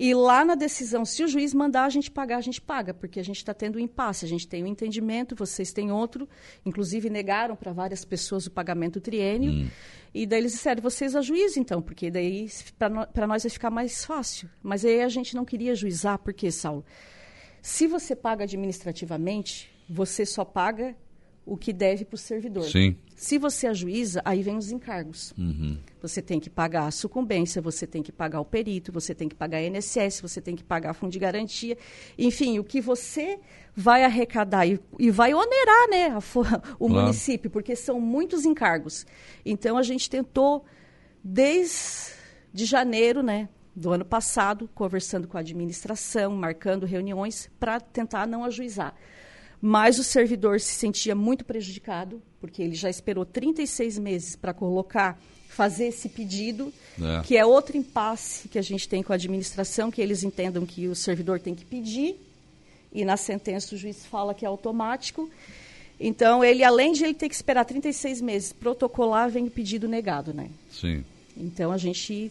e 0.00 0.14
lá 0.14 0.44
na 0.44 0.54
decisão, 0.54 1.04
se 1.04 1.24
o 1.24 1.26
juiz 1.26 1.52
mandar 1.52 1.84
a 1.84 1.88
gente 1.88 2.08
pagar, 2.08 2.36
a 2.36 2.40
gente 2.40 2.60
paga, 2.60 2.94
porque 2.94 3.18
a 3.18 3.22
gente 3.24 3.38
está 3.38 3.52
tendo 3.52 3.78
um 3.78 3.80
impasse. 3.80 4.24
A 4.24 4.28
gente 4.28 4.46
tem 4.46 4.62
um 4.62 4.66
entendimento, 4.68 5.34
vocês 5.34 5.72
têm 5.72 5.90
outro. 5.90 6.28
Inclusive, 6.64 7.10
negaram 7.10 7.56
para 7.56 7.72
várias 7.72 8.04
pessoas 8.04 8.46
o 8.46 8.50
pagamento 8.52 9.00
triênio. 9.00 9.50
Hum. 9.50 9.68
E 10.14 10.24
daí 10.24 10.38
eles 10.38 10.52
disseram, 10.52 10.80
vocês 10.80 11.16
ajuizem 11.16 11.62
então, 11.62 11.82
porque 11.82 12.12
daí 12.12 12.48
para 12.78 13.26
nós 13.26 13.42
vai 13.42 13.50
ficar 13.50 13.70
mais 13.70 14.04
fácil. 14.04 14.48
Mas 14.62 14.84
aí 14.84 15.02
a 15.02 15.08
gente 15.08 15.34
não 15.34 15.44
queria 15.44 15.74
juizar, 15.74 16.16
porque, 16.20 16.48
Saulo, 16.52 16.84
se 17.60 17.88
você 17.88 18.14
paga 18.14 18.44
administrativamente, 18.44 19.68
você 19.90 20.24
só 20.24 20.44
paga 20.44 20.94
o 21.48 21.56
que 21.56 21.72
deve 21.72 22.04
para 22.04 22.14
o 22.14 22.18
servidor. 22.18 22.64
Sim. 22.64 22.94
Se 23.16 23.38
você 23.38 23.66
ajuiza, 23.66 24.20
aí 24.24 24.42
vem 24.42 24.56
os 24.56 24.70
encargos. 24.70 25.32
Uhum. 25.36 25.78
Você 26.02 26.20
tem 26.20 26.38
que 26.38 26.50
pagar 26.50 26.86
a 26.86 26.90
sucumbência, 26.90 27.62
você 27.62 27.86
tem 27.86 28.02
que 28.02 28.12
pagar 28.12 28.38
o 28.40 28.44
perito, 28.44 28.92
você 28.92 29.14
tem 29.14 29.28
que 29.28 29.34
pagar 29.34 29.58
a 29.58 29.62
INSS, 29.62 30.20
você 30.20 30.42
tem 30.42 30.54
que 30.54 30.62
pagar 30.62 30.90
a 30.90 30.94
fundo 30.94 31.10
de 31.10 31.18
garantia. 31.18 31.76
Enfim, 32.18 32.58
o 32.58 32.64
que 32.64 32.80
você 32.82 33.40
vai 33.74 34.04
arrecadar 34.04 34.66
e, 34.66 34.78
e 34.98 35.10
vai 35.10 35.32
onerar 35.32 35.88
né, 35.88 36.06
a, 36.08 36.18
o 36.18 36.86
claro. 36.86 37.02
município, 37.02 37.50
porque 37.50 37.74
são 37.74 37.98
muitos 37.98 38.44
encargos. 38.44 39.06
Então, 39.44 39.78
a 39.78 39.82
gente 39.82 40.10
tentou, 40.10 40.66
desde 41.24 42.12
janeiro 42.52 43.22
né, 43.22 43.48
do 43.74 43.90
ano 43.90 44.04
passado, 44.04 44.68
conversando 44.74 45.26
com 45.26 45.38
a 45.38 45.40
administração, 45.40 46.36
marcando 46.36 46.84
reuniões, 46.84 47.50
para 47.58 47.80
tentar 47.80 48.26
não 48.26 48.44
ajuizar. 48.44 48.94
Mas 49.60 49.98
o 49.98 50.04
servidor 50.04 50.60
se 50.60 50.72
sentia 50.72 51.14
muito 51.14 51.44
prejudicado, 51.44 52.22
porque 52.40 52.62
ele 52.62 52.74
já 52.74 52.88
esperou 52.88 53.24
36 53.24 53.98
meses 53.98 54.36
para 54.36 54.54
colocar, 54.54 55.20
fazer 55.48 55.86
esse 55.86 56.08
pedido, 56.08 56.72
é. 57.00 57.22
que 57.22 57.36
é 57.36 57.44
outro 57.44 57.76
impasse 57.76 58.48
que 58.48 58.58
a 58.58 58.62
gente 58.62 58.88
tem 58.88 59.02
com 59.02 59.12
a 59.12 59.16
administração, 59.16 59.90
que 59.90 60.00
eles 60.00 60.22
entendam 60.22 60.64
que 60.64 60.86
o 60.86 60.94
servidor 60.94 61.40
tem 61.40 61.54
que 61.54 61.64
pedir, 61.64 62.16
e 62.92 63.04
na 63.04 63.16
sentença 63.16 63.74
o 63.74 63.78
juiz 63.78 64.06
fala 64.06 64.32
que 64.32 64.44
é 64.44 64.48
automático. 64.48 65.28
Então, 66.00 66.44
ele, 66.44 66.62
além 66.62 66.92
de 66.92 67.04
ele 67.04 67.14
ter 67.14 67.28
que 67.28 67.34
esperar 67.34 67.64
36 67.64 68.20
meses 68.20 68.52
protocolar, 68.52 69.28
vem 69.28 69.48
o 69.48 69.50
pedido 69.50 69.88
negado, 69.88 70.32
né? 70.32 70.48
Sim. 70.70 71.04
Então, 71.36 71.72
a 71.72 71.76
gente 71.76 72.30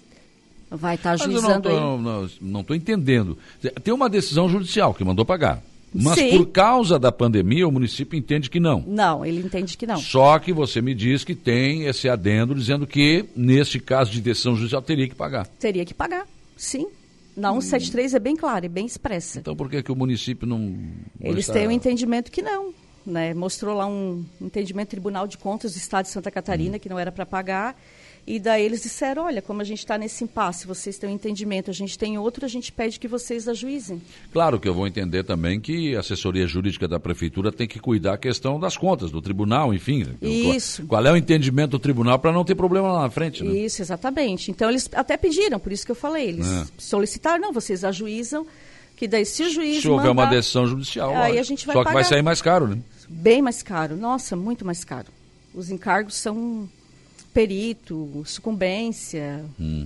vai 0.69 0.95
estar 0.95 1.17
tá 1.17 1.23
ajuizando 1.23 1.69
Mas 1.69 2.31
eu 2.31 2.37
não 2.41 2.61
estou 2.61 2.75
entendendo. 2.75 3.37
Tem 3.83 3.93
uma 3.93 4.09
decisão 4.09 4.47
judicial 4.47 4.93
que 4.93 5.03
mandou 5.03 5.25
pagar. 5.25 5.61
Mas 5.93 6.19
Sim. 6.19 6.37
por 6.37 6.47
causa 6.47 6.99
da 6.99 7.11
pandemia, 7.11 7.67
o 7.67 7.71
município 7.71 8.17
entende 8.17 8.49
que 8.49 8.59
não. 8.59 8.83
Não, 8.85 9.25
ele 9.25 9.39
entende 9.39 9.77
que 9.77 9.87
não. 9.87 9.97
Só 9.97 10.37
que 10.37 10.51
você 10.51 10.81
me 10.81 10.93
diz 10.93 11.23
que 11.23 11.33
tem 11.33 11.85
esse 11.85 12.09
adendo 12.09 12.53
dizendo 12.53 12.85
que, 12.85 13.25
nesse 13.35 13.79
caso 13.79 14.11
de 14.11 14.21
decisão 14.21 14.55
judicial, 14.55 14.81
teria 14.81 15.07
que 15.07 15.15
pagar. 15.15 15.47
Teria 15.47 15.85
que 15.85 15.93
pagar, 15.93 16.27
sim. 16.55 16.87
Na 17.35 17.51
173 17.51 18.13
hum. 18.13 18.15
é 18.15 18.19
bem 18.19 18.35
claro, 18.35 18.65
é 18.65 18.69
bem 18.69 18.85
expressa. 18.85 19.39
Então 19.39 19.55
por 19.55 19.69
que, 19.69 19.83
que 19.83 19.91
o 19.91 19.95
município 19.95 20.47
não. 20.47 20.75
Eles 21.21 21.41
estar... 21.41 21.53
têm 21.53 21.67
o 21.67 21.69
um 21.69 21.71
entendimento 21.71 22.31
que 22.31 22.41
não. 22.41 22.73
Né? 23.05 23.33
Mostrou 23.33 23.77
lá 23.77 23.85
um 23.85 24.25
entendimento 24.41 24.89
Tribunal 24.89 25.27
de 25.27 25.37
Contas 25.37 25.73
do 25.73 25.77
Estado 25.77 26.05
de 26.05 26.11
Santa 26.11 26.29
Catarina 26.29 26.75
hum. 26.75 26.79
que 26.79 26.89
não 26.89 26.99
era 26.99 27.11
para 27.11 27.25
pagar 27.25 27.75
e 28.27 28.41
daí 28.41 28.65
eles 28.65 28.81
disseram, 28.81 29.23
olha, 29.23 29.41
como 29.41 29.61
a 29.61 29.63
gente 29.63 29.79
está 29.79 29.97
nesse 29.97 30.21
impasse, 30.21 30.67
vocês 30.67 30.97
têm 30.97 31.09
um 31.09 31.13
entendimento, 31.13 31.71
a 31.71 31.73
gente 31.73 31.97
tem 31.97 32.17
outro, 32.17 32.43
a 32.43 32.49
gente 32.49 32.73
pede 32.73 32.99
que 32.99 33.07
vocês 33.07 33.47
ajuizem. 33.47 34.01
Claro 34.33 34.59
que 34.59 34.67
eu 34.67 34.73
vou 34.73 34.85
entender 34.85 35.23
também 35.23 35.61
que 35.61 35.95
a 35.95 36.01
assessoria 36.01 36.45
jurídica 36.45 36.89
da 36.89 36.99
prefeitura 36.99 37.53
tem 37.53 37.65
que 37.65 37.79
cuidar 37.79 38.15
a 38.15 38.17
questão 38.17 38.59
das 38.59 38.75
contas, 38.75 39.11
do 39.11 39.21
tribunal, 39.21 39.73
enfim. 39.73 40.05
Isso. 40.21 40.81
Qual, 40.81 41.01
qual 41.01 41.05
é 41.05 41.13
o 41.13 41.15
entendimento 41.15 41.71
do 41.71 41.79
tribunal 41.79 42.19
para 42.19 42.33
não 42.33 42.43
ter 42.43 42.53
problema 42.53 42.91
lá 42.91 43.03
na 43.03 43.09
frente, 43.09 43.45
né? 43.45 43.49
Isso, 43.59 43.81
exatamente. 43.81 44.51
Então 44.51 44.69
eles 44.69 44.89
até 44.91 45.15
pediram, 45.15 45.57
por 45.57 45.71
isso 45.71 45.85
que 45.85 45.91
eu 45.93 45.95
falei, 45.95 46.27
eles 46.27 46.47
é. 46.47 46.65
solicitaram, 46.77 47.39
não, 47.39 47.53
vocês 47.53 47.85
ajuizam, 47.85 48.45
que 48.97 49.07
daí 49.07 49.25
se 49.25 49.43
o 49.43 49.49
juiz 49.49 49.81
Se 49.81 49.87
houver 49.87 50.07
mandar, 50.07 50.23
uma 50.23 50.35
decisão 50.35 50.67
judicial, 50.67 51.15
aí 51.15 51.39
a 51.39 51.43
gente 51.43 51.65
vai 51.65 51.73
só 51.73 51.81
pagar. 51.81 51.91
que 51.91 51.93
vai 51.93 52.03
sair 52.03 52.21
mais 52.21 52.41
caro, 52.41 52.67
né? 52.67 52.77
Bem 53.07 53.41
mais 53.41 53.63
caro, 53.63 53.95
nossa, 53.95 54.35
muito 54.35 54.65
mais 54.65 54.83
caro. 54.83 55.07
Os 55.53 55.71
encargos 55.71 56.15
são 56.15 56.67
perito, 57.37 58.23
sucumbência, 58.25 59.45
hum. 59.59 59.85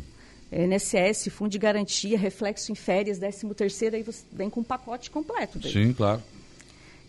INSS, 0.53 1.27
fundo 1.29 1.49
de 1.51 1.59
garantia, 1.59 2.17
reflexo 2.17 2.71
em 2.71 2.75
férias, 2.75 3.19
13 3.19 3.53
terceiro, 3.53 3.97
aí 3.97 4.03
você 4.03 4.23
vem 4.31 4.49
com 4.49 4.61
um 4.61 4.63
pacote 4.63 5.11
completo. 5.11 5.59
Daí. 5.59 5.69
Sim, 5.69 5.91
claro. 5.91 6.23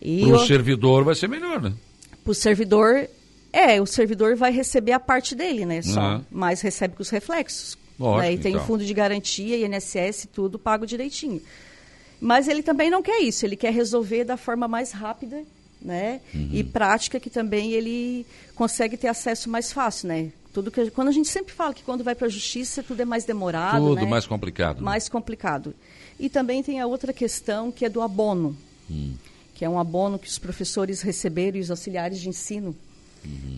Para 0.01 0.35
o 0.35 0.45
servidor 0.45 1.05
vai 1.05 1.15
ser 1.15 1.29
melhor, 1.29 1.61
né? 1.61 1.71
Para 2.25 2.31
o 2.31 2.35
servidor, 2.35 3.07
é, 3.53 3.81
o 3.81 3.85
servidor 3.85 4.35
vai 4.35 4.51
receber 4.51 4.91
a 4.91 4.99
parte 4.99 5.33
dele, 5.33 5.65
né? 5.65 5.81
Só, 5.81 6.15
uhum. 6.15 6.25
mas 6.29 6.59
recebe 6.59 6.97
com 6.97 7.01
os 7.01 7.09
reflexos. 7.09 7.77
Lógico, 7.97 8.21
né? 8.23 8.33
E 8.33 8.37
tem 8.37 8.55
então. 8.55 8.67
fundo 8.67 8.83
de 8.83 8.93
garantia, 8.93 9.65
INSS, 9.65 10.27
tudo 10.33 10.59
pago 10.59 10.85
direitinho. 10.85 11.41
Mas 12.19 12.49
ele 12.49 12.61
também 12.61 12.89
não 12.89 13.01
quer 13.01 13.21
isso, 13.21 13.45
ele 13.45 13.55
quer 13.55 13.71
resolver 13.71 14.25
da 14.25 14.35
forma 14.35 14.67
mais 14.67 14.91
rápida 14.91 15.41
né? 15.83 16.21
Uhum. 16.33 16.49
E 16.51 16.63
prática 16.63 17.19
que 17.19 17.29
também 17.29 17.71
ele 17.73 18.25
consegue 18.55 18.95
ter 18.97 19.07
acesso 19.07 19.49
mais 19.49 19.71
fácil, 19.73 20.07
né? 20.07 20.31
Tudo 20.53 20.69
que, 20.71 20.89
quando 20.91 21.07
a 21.07 21.11
gente 21.11 21.27
sempre 21.29 21.51
fala 21.53 21.73
que 21.73 21.83
quando 21.83 22.03
vai 22.03 22.13
para 22.15 22.27
a 22.27 22.29
justiça 22.29 22.83
tudo 22.83 23.01
é 23.01 23.05
mais 23.05 23.25
demorado, 23.25 23.79
Tudo 23.87 23.95
né? 24.01 24.05
mais 24.05 24.25
complicado. 24.27 24.77
né? 24.77 24.83
Mais 24.83 25.09
complicado. 25.09 25.73
E 26.19 26.29
também 26.29 26.61
tem 26.61 26.79
a 26.79 26.85
outra 26.85 27.11
questão 27.11 27.71
que 27.71 27.83
é 27.85 27.89
do 27.89 28.01
abono, 28.01 28.55
Hum. 28.89 29.13
que 29.55 29.65
é 29.65 29.69
um 29.69 29.79
abono 29.79 30.19
que 30.19 30.27
os 30.27 30.37
professores 30.37 31.01
receberam 31.01 31.57
e 31.57 31.61
os 31.61 31.71
auxiliares 31.71 32.19
de 32.19 32.29
ensino 32.29 32.75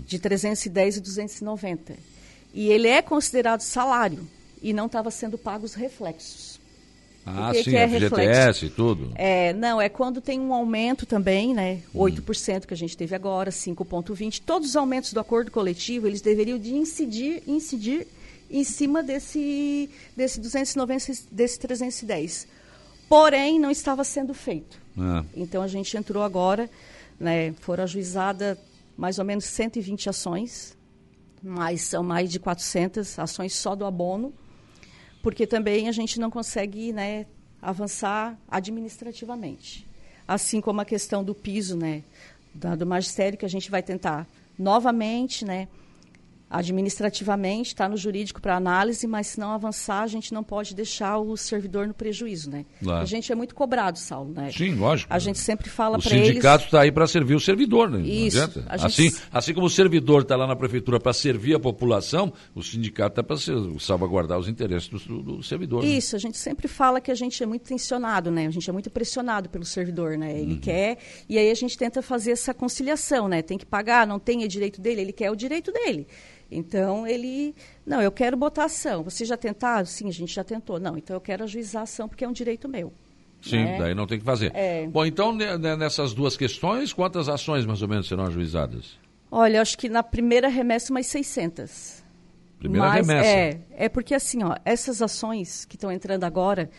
de 0.08 0.20
310 0.20 0.98
e 0.98 1.02
290. 1.02 1.96
E 2.54 2.70
ele 2.70 2.88
é 2.88 3.02
considerado 3.02 3.62
salário 3.62 4.26
e 4.62 4.72
não 4.72 4.86
estava 4.86 5.10
sendo 5.12 5.38
pago 5.38 5.66
os 5.66 5.74
reflexos. 5.74 6.55
Ah, 7.26 7.52
que 7.52 7.64
sim, 7.64 7.72
que 7.72 7.76
é 7.76 7.88
FGTS 7.88 8.66
e 8.68 8.70
tudo. 8.70 9.12
É, 9.16 9.52
não, 9.54 9.82
é 9.82 9.90
quando 9.90 10.22
tem 10.22 10.40
um 10.40 10.54
aumento 10.54 11.06
também, 11.06 11.54
né? 11.54 11.82
8% 11.94 12.66
que 12.68 12.74
a 12.74 12.78
gente 12.78 12.96
teve 12.96 13.16
agora, 13.16 13.50
5,20%. 13.50 14.42
Todos 14.46 14.70
os 14.70 14.76
aumentos 14.76 15.12
do 15.12 15.20
acordo 15.20 15.50
coletivo, 15.50 16.06
eles 16.06 16.22
deveriam 16.22 16.60
de 16.60 16.76
incidir, 16.76 17.42
incidir 17.48 18.06
em 18.50 18.64
cima 18.64 19.02
desse, 19.02 19.90
desse 20.16 20.40
290, 20.40 21.14
desse 21.32 21.60
310. 21.60 22.48
Porém, 23.10 23.60
não 23.60 23.72
estava 23.72 24.04
sendo 24.04 24.34
feito. 24.34 24.80
Ah, 24.98 25.24
Então, 25.36 25.62
a 25.64 25.68
gente 25.68 25.98
entrou 25.98 26.22
agora, 26.24 26.70
né? 27.20 27.54
Foram 27.62 27.84
ajuizadas 27.86 28.58
mais 28.96 29.20
ou 29.20 29.26
menos 29.26 29.46
120 29.46 30.10
ações, 30.10 30.78
mas 31.44 31.82
são 31.82 32.04
mais 32.04 32.32
de 32.32 32.40
400 32.40 33.20
ações 33.20 33.54
só 33.54 33.76
do 33.76 33.84
abono, 33.86 34.34
porque 35.26 35.48
também 35.48 35.90
a 35.90 35.92
gente 35.92 36.20
não 36.20 36.30
consegue 36.30 36.94
né, 36.94 37.26
avançar 37.60 38.38
administrativamente. 38.48 39.88
Assim 40.28 40.62
como 40.62 40.82
a 40.82 40.86
questão 40.86 41.24
do 41.24 41.34
piso, 41.34 41.76
né, 41.76 42.04
da- 42.54 42.76
do 42.76 42.86
magistério, 42.86 43.36
que 43.36 43.44
a 43.44 43.50
gente 43.50 43.72
vai 43.72 43.82
tentar 43.82 44.28
novamente, 44.58 45.44
né, 45.44 45.68
administrativamente, 46.50 47.70
está 47.70 47.90
no 47.90 47.98
jurídico 47.98 48.42
para 48.42 48.56
análise, 48.56 49.06
mas 49.08 49.28
se 49.28 49.40
não 49.40 49.52
avançar, 49.52 50.02
a 50.04 50.08
gente 50.08 50.34
não 50.34 50.44
pode 50.44 50.76
deixar 50.76 51.18
o 51.18 51.36
servidor 51.36 51.88
no 51.88 51.94
prejuízo. 51.94 52.50
Né? 52.50 52.66
Claro. 52.82 53.02
A 53.02 53.06
gente 53.06 53.32
é 53.32 53.36
muito 53.36 53.56
cobrado, 53.56 53.98
Saulo. 54.00 54.34
Né? 54.34 54.52
sim, 54.52 54.76
lógico. 54.76 55.12
A 55.14 55.20
gente 55.20 55.40
sempre 55.40 55.70
fala 55.70 55.98
O 55.98 56.02
para 56.02 56.16
eles. 56.16 56.28
sindicato 56.28 56.66
está 56.66 56.82
aí 56.82 56.92
para 56.92 57.08
servir 57.08 57.36
o 57.36 57.40
servidor, 57.40 57.90
né? 57.90 57.98
Não 58.00 58.06
Isso, 58.06 58.38
adianta. 58.42 58.64
a 58.68 58.78
gente- 58.78 59.08
Assim, 59.08 59.18
assim 59.32 59.54
como 59.54 59.68
o 59.68 59.70
servidor 59.70 60.22
está 60.22 60.36
lá 60.36 60.48
na 60.48 60.56
prefeitura 60.56 61.00
para 61.00 61.14
servir 61.14 61.56
a 61.56 61.60
população, 61.60 62.32
o 62.54 62.62
sindicato 62.64 63.20
está 63.20 63.24
para 63.24 63.38
salvaguardar 63.80 64.38
os 64.40 64.48
interesses 64.48 64.88
do, 64.90 65.00
do- 65.00 65.22
do 65.38 65.44
servidor. 65.44 65.84
né? 65.84 65.90
Isso, 65.90 66.16
a 66.16 66.20
gente 66.20 66.38
sempre 66.38 66.68
fala 66.68 67.02
que 67.02 67.12
a 67.12 67.16
gente 67.16 67.42
é 67.42 67.46
muito 67.46 67.64
tensionado, 67.64 68.30
né? 68.32 68.48
A 68.48 68.52
gente 68.52 68.70
é 68.70 68.74
muito 68.74 68.90
pressionado 68.90 69.50
pelo 69.50 69.66
servidor, 69.66 70.18
né? 70.18 70.32
Uhum. 70.34 70.38
Ele 70.38 70.56
quer, 70.58 70.98
e 71.28 71.38
aí 71.38 71.50
a 71.50 71.56
gente 71.56 71.78
tenta 71.78 72.02
fazer 72.02 72.32
essa 72.32 72.54
conciliação, 72.54 73.28
né? 73.28 73.42
Tem 73.42 73.58
que 73.58 73.66
pagar, 73.66 74.06
não 74.08 74.20
tem 74.20 74.44
é 74.44 74.48
direito 74.48 74.80
dele, 74.82 75.02
ele 75.02 75.14
quer 75.14 75.32
o 75.32 75.36
direito 75.36 75.72
dele. 75.72 76.08
Então 76.52 77.08
ele, 77.08 77.56
não, 77.86 78.02
eu 78.02 78.12
quero 78.12 78.38
botar 78.38 78.66
ação. 78.66 79.04
Você 79.04 79.26
já 79.26 79.36
tentaram? 79.36 79.86
Sim, 79.86 80.08
a 80.08 80.12
gente 80.12 80.34
já 80.34 80.44
tentou. 80.44 80.80
Não, 80.80 80.98
então 80.98 81.16
eu 81.16 81.22
quero 81.22 81.44
ajuizar 81.44 81.82
a 81.82 81.84
ação 81.84 82.08
porque 82.08 82.24
é 82.24 82.28
um 82.28 82.32
direito 82.34 82.68
meu. 82.70 82.94
Sim, 83.42 83.64
né? 83.64 83.78
daí 83.78 83.94
não 83.96 84.08
tem 84.08 84.18
que 84.18 84.26
fazer. 84.26 84.52
É. 84.56 84.88
Bom, 84.88 85.06
então, 85.06 85.32
ne- 85.34 85.58
ne- 85.58 85.76
nessas 85.76 86.14
duas 86.14 86.36
questões, 86.38 86.92
quantas 86.94 87.30
ações 87.30 87.66
mais 87.66 87.82
ou 87.82 87.88
menos 87.88 88.08
serão 88.08 88.26
ajuizadas? 88.26 88.98
Olha, 89.30 89.62
acho 89.62 89.78
que 89.78 89.90
na 89.90 90.02
primeira 90.02 90.48
remessa 90.48 90.92
umas 90.92 91.06
600. 91.08 92.04
Primeira 92.58 92.88
Mas, 92.88 93.08
remessa. 93.08 93.30
É, 93.30 93.60
é 93.72 93.90
porque 93.90 94.16
assim, 94.16 94.44
ó, 94.44 94.56
essas 94.64 95.02
ações 95.02 95.66
que 95.66 95.76
estão 95.76 95.92
entrando 95.92 96.24
agora, 96.24 96.70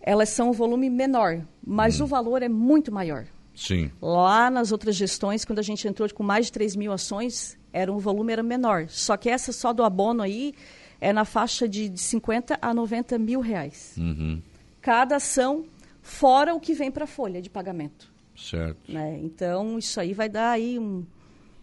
elas 0.00 0.28
são 0.28 0.50
um 0.50 0.52
volume 0.52 0.90
menor, 0.90 1.40
mas 1.66 2.00
Hum. 2.00 2.04
o 2.04 2.06
valor 2.06 2.42
é 2.42 2.48
muito 2.48 2.92
maior. 2.92 3.24
Sim. 3.54 3.90
Lá 4.02 4.50
nas 4.50 4.70
outras 4.72 4.94
gestões, 4.94 5.44
quando 5.44 5.58
a 5.60 5.62
gente 5.62 5.86
entrou 5.88 6.08
com 6.12 6.22
mais 6.22 6.46
de 6.46 6.52
3 6.52 6.76
mil 6.76 6.92
ações, 6.92 7.56
era 7.74 7.92
um 7.92 7.98
volume 7.98 8.32
era 8.32 8.42
menor. 8.42 8.86
Só 8.88 9.16
que 9.16 9.28
essa 9.28 9.52
só 9.52 9.72
do 9.72 9.82
abono 9.82 10.22
aí 10.22 10.54
é 11.00 11.12
na 11.12 11.24
faixa 11.24 11.68
de, 11.68 11.88
de 11.88 12.00
50 12.00 12.56
a 12.62 12.72
90 12.72 13.18
mil 13.18 13.40
reais. 13.40 13.96
Uhum. 13.98 14.40
Cada 14.80 15.16
ação, 15.16 15.64
fora 16.00 16.54
o 16.54 16.60
que 16.60 16.72
vem 16.72 16.90
para 16.90 17.02
a 17.02 17.08
folha 17.08 17.42
de 17.42 17.50
pagamento. 17.50 18.08
Certo. 18.36 18.92
Né? 18.92 19.18
Então, 19.22 19.76
isso 19.76 19.98
aí 19.98 20.14
vai 20.14 20.28
dar 20.28 20.52
aí 20.52 20.78
um, 20.78 21.04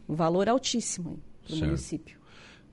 um 0.08 0.13
valor 0.13 0.50
altíssimo 0.50 1.18
para 1.48 1.56
o 1.56 1.60
município. 1.60 2.20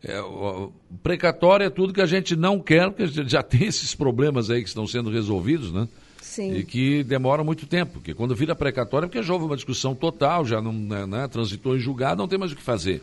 É, 0.02 0.20
o, 0.20 0.72
o 0.90 0.98
precatório 1.00 1.64
é 1.64 1.70
tudo 1.70 1.92
que 1.92 2.00
a 2.00 2.06
gente 2.06 2.34
não 2.34 2.58
quer, 2.58 2.88
porque 2.90 3.04
a 3.04 3.06
gente 3.06 3.30
já 3.30 3.42
tem 3.44 3.68
esses 3.68 3.94
problemas 3.94 4.50
aí 4.50 4.62
que 4.62 4.68
estão 4.68 4.86
sendo 4.86 5.10
resolvidos, 5.10 5.72
né? 5.72 5.88
Sim. 6.20 6.56
E 6.56 6.64
que 6.64 7.04
demoram 7.04 7.44
muito 7.44 7.66
tempo, 7.66 7.94
porque 7.94 8.14
quando 8.14 8.34
vira 8.34 8.54
precatório 8.54 9.06
é 9.06 9.08
porque 9.08 9.22
já 9.22 9.32
houve 9.32 9.46
uma 9.46 9.56
discussão 9.56 9.94
total, 9.94 10.44
já 10.44 10.60
não 10.60 10.72
né, 10.72 11.06
né, 11.06 11.28
transitou 11.28 11.76
em 11.76 11.80
julgado, 11.80 12.20
não 12.20 12.28
tem 12.28 12.38
mais 12.38 12.52
o 12.52 12.56
que 12.56 12.62
fazer. 12.62 13.02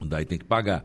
Daí 0.00 0.24
tem 0.24 0.38
que 0.38 0.44
pagar. 0.44 0.84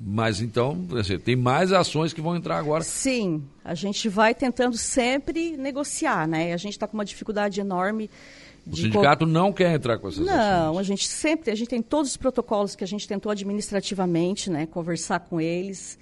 Mas 0.00 0.40
então, 0.40 0.78
tem 1.24 1.34
mais 1.34 1.72
ações 1.72 2.12
que 2.12 2.20
vão 2.20 2.36
entrar 2.36 2.56
agora. 2.58 2.84
Sim, 2.84 3.42
a 3.64 3.74
gente 3.74 4.08
vai 4.08 4.32
tentando 4.32 4.76
sempre 4.76 5.56
negociar, 5.56 6.26
né? 6.28 6.52
A 6.52 6.56
gente 6.56 6.74
está 6.74 6.86
com 6.86 6.96
uma 6.96 7.04
dificuldade 7.04 7.60
enorme 7.60 8.08
O 8.64 8.76
sindicato 8.76 9.26
não 9.26 9.52
quer 9.52 9.74
entrar 9.74 9.98
com 9.98 10.06
essas 10.06 10.24
Não, 10.24 10.70
ações. 10.70 10.78
a 10.78 10.82
gente 10.84 11.08
sempre, 11.08 11.50
a 11.50 11.54
gente 11.56 11.68
tem 11.68 11.82
todos 11.82 12.12
os 12.12 12.16
protocolos 12.16 12.76
que 12.76 12.84
a 12.84 12.86
gente 12.86 13.08
tentou 13.08 13.32
administrativamente, 13.32 14.48
né, 14.50 14.66
conversar 14.66 15.18
com 15.20 15.40
eles. 15.40 15.98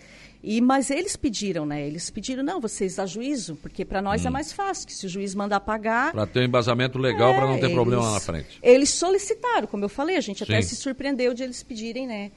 E 0.49 0.61
mas 0.61 0.91
eles 0.91 1.17
pediram, 1.17 1.67
né? 1.67 1.85
Eles 1.85 2.09
pediram, 2.09 2.41
não, 2.41 2.61
vocês 2.61 3.01
ajuizam, 3.01 3.57
porque 3.57 3.85
para 3.85 4.01
nós 4.01 4.25
Hum. 4.25 4.29
é 4.29 4.31
mais 4.31 4.53
fácil, 4.53 4.87
que 4.87 4.95
se 4.95 5.05
o 5.05 5.09
juiz 5.09 5.35
mandar 5.35 5.59
pagar, 5.59 6.13
Para 6.13 6.25
ter 6.25 6.39
um 6.39 6.45
embasamento 6.45 6.99
legal, 7.01 7.35
para 7.35 7.49
não 7.49 7.59
ter 7.59 7.67
é, 7.67 7.75
problema 7.75 8.03
lá 8.03 8.11
eles- 8.13 8.27
na 8.27 8.33
frente. 8.33 8.59
Eles 8.63 8.91
solicitaram, 8.91 9.67
como 9.67 9.85
eu 9.85 9.89
falei, 9.89 10.17
a 10.17 10.21
gente 10.21 10.45
até 10.45 10.63
Sim. 10.63 10.69
se 10.69 10.77
surpreendeu 10.77 11.35
de 11.35 11.43
eles 11.43 11.65
pedirem, 11.65 12.07
né? 12.07 12.31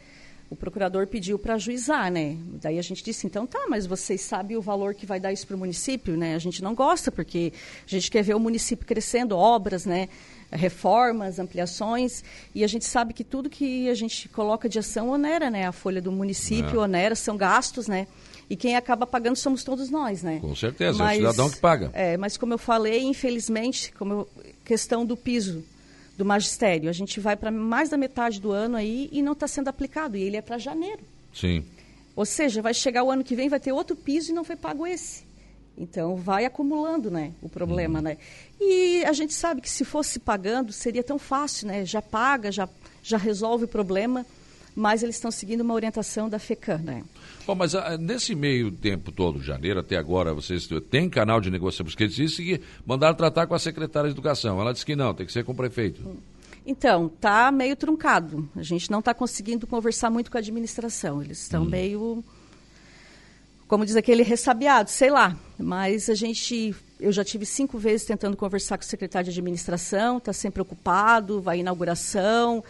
O 0.50 0.56
procurador 0.56 1.06
pediu 1.06 1.38
para 1.38 1.54
ajuizar, 1.54 2.12
né? 2.12 2.36
Daí 2.60 2.80
a 2.80 2.82
gente 2.82 3.04
disse, 3.04 3.28
então 3.28 3.46
tá, 3.46 3.68
mas 3.70 3.86
vocês 3.86 4.22
sabem 4.22 4.58
o 4.58 4.62
valor 4.62 4.96
que 4.96 5.06
vai 5.06 5.20
dar 5.20 5.32
isso 5.32 5.46
para 5.46 5.56
o 5.56 5.60
município, 5.60 6.18
né? 6.18 6.34
A 6.34 6.40
gente 6.40 6.64
não 6.64 6.74
gosta, 6.74 7.12
porque 7.12 7.54
a 7.86 7.90
gente 7.90 8.10
quer 8.10 8.24
ver 8.24 8.34
o 8.34 8.40
município 8.40 8.88
crescendo, 8.88 9.38
obras, 9.38 9.86
né? 9.86 10.10
Reformas, 10.52 11.38
ampliações, 11.40 12.24
e 12.56 12.64
a 12.64 12.68
gente 12.68 12.86
sabe 12.86 13.14
que 13.14 13.24
tudo 13.24 13.50
que 13.50 13.88
a 13.90 13.94
gente 13.94 14.28
coloca 14.30 14.68
de 14.68 14.80
ação 14.80 15.10
onera, 15.10 15.50
né? 15.50 15.66
A 15.68 15.72
folha 15.72 16.02
do 16.02 16.12
município 16.12 16.80
É. 16.80 16.84
onera, 16.84 17.16
são 17.16 17.38
gastos, 17.38 17.88
né? 17.88 18.08
E 18.50 18.56
quem 18.56 18.76
acaba 18.76 19.06
pagando 19.06 19.36
somos 19.36 19.64
todos 19.64 19.90
nós, 19.92 20.24
né? 20.24 20.40
Com 20.42 20.56
certeza, 20.56 21.04
é 21.04 21.12
o 21.14 21.16
cidadão 21.18 21.50
que 21.52 21.58
paga. 21.58 21.92
É, 21.94 22.18
mas 22.18 22.36
como 22.36 22.54
eu 22.54 22.58
falei, 22.58 23.04
infelizmente, 23.04 23.92
como 23.94 24.14
eu- 24.14 24.30
questão 24.66 25.06
do 25.06 25.16
piso 25.16 25.64
do 26.18 26.26
magistério, 26.26 26.90
a 26.90 26.94
gente 26.94 27.20
vai 27.20 27.36
para 27.36 27.52
mais 27.52 27.90
da 27.90 27.98
metade 27.98 28.42
do 28.42 28.52
ano 28.52 28.76
aí 28.76 29.08
e 29.12 29.22
não 29.22 29.34
está 29.34 29.48
sendo 29.48 29.68
aplicado, 29.68 30.18
e 30.18 30.24
ele 30.24 30.36
é 30.36 30.42
para 30.42 30.58
janeiro. 30.58 31.02
Sim. 31.34 31.64
Ou 32.16 32.26
seja, 32.26 32.62
vai 32.62 32.74
chegar 32.74 33.04
o 33.04 33.12
ano 33.12 33.24
que 33.24 33.36
vem, 33.36 33.48
vai 33.50 33.60
ter 33.60 33.72
outro 33.72 33.96
piso 33.96 34.32
e 34.32 34.34
não 34.34 34.44
foi 34.44 34.56
pago 34.56 34.86
esse. 34.86 35.24
Então, 35.80 36.18
vai 36.18 36.44
acumulando, 36.44 37.10
né, 37.10 37.32
o 37.42 37.48
problema, 37.48 38.02
né? 38.02 38.18
E 38.60 39.02
a 39.06 39.14
gente 39.14 39.34
sabe 39.34 39.62
que 39.62 39.70
se 39.70 39.86
fosse 39.86 40.20
pagando, 40.20 40.74
seria 40.74 41.02
tão 41.02 41.18
fácil, 41.18 41.68
né? 41.68 41.86
Já 41.86 42.02
paga, 42.02 42.52
já, 42.52 42.68
já 43.02 43.18
resolve 43.18 43.64
o 43.64 43.68
problema, 43.68 44.26
mas 44.76 45.04
eles 45.04 45.16
estão 45.16 45.32
seguindo 45.32 45.62
uma 45.62 45.74
orientação 45.74 46.28
da 46.28 46.38
FECAM, 46.38 46.80
né? 46.80 47.04
Bom, 47.48 47.56
mas 47.56 47.74
ah, 47.74 47.98
nesse 47.98 48.36
meio 48.36 48.72
tempo 48.72 49.12
todo, 49.12 49.42
janeiro 49.42 49.80
até 49.80 49.96
agora, 49.96 50.34
vocês 50.34 50.68
têm 50.90 51.10
canal 51.10 51.40
de 51.40 51.50
negociação? 51.50 51.86
Porque 51.86 52.04
eles 52.04 52.16
disse 52.16 52.44
que 52.44 52.62
mandaram 52.86 53.16
tratar 53.16 53.48
com 53.48 53.56
a 53.56 53.60
secretária 53.60 54.10
de 54.10 54.14
Educação. 54.14 54.60
Ela 54.60 54.74
disse 54.74 54.86
que 54.86 54.96
não, 54.96 55.14
tem 55.14 55.26
que 55.26 55.32
ser 55.32 55.46
com 55.46 55.54
o 55.54 55.56
prefeito. 55.56 56.02
Então, 56.66 57.10
tá 57.10 57.52
meio 57.52 57.76
truncado. 57.76 58.48
A 58.56 58.62
gente 58.62 58.92
não 58.92 59.00
está 59.00 59.14
conseguindo 59.14 59.66
conversar 59.66 60.10
muito 60.10 60.30
com 60.30 60.38
a 60.38 60.40
administração. 60.42 61.24
Eles 61.24 61.42
estão 61.42 61.66
meio, 61.66 62.24
como 63.70 63.86
diz 63.86 63.96
aquele 63.96 64.24
ressabiado, 64.24 64.90
sei 64.90 65.12
lá. 65.12 65.38
Mas 65.58 66.10
a 66.10 66.16
gente, 66.16 66.76
eu 67.00 67.12
já 67.12 67.24
tive 67.24 67.46
cinco 67.46 67.78
vezes 67.78 68.06
tentando 68.06 68.36
conversar 68.36 68.80
com 68.80 68.84
o 68.84 68.88
secretário 68.88 69.32
de 69.32 69.40
administração. 69.40 70.18
Está 70.18 70.34
sempre 70.34 70.60
ocupado, 70.60 71.40
vai 71.40 71.58
em 71.58 71.60
inauguração, 71.60 72.64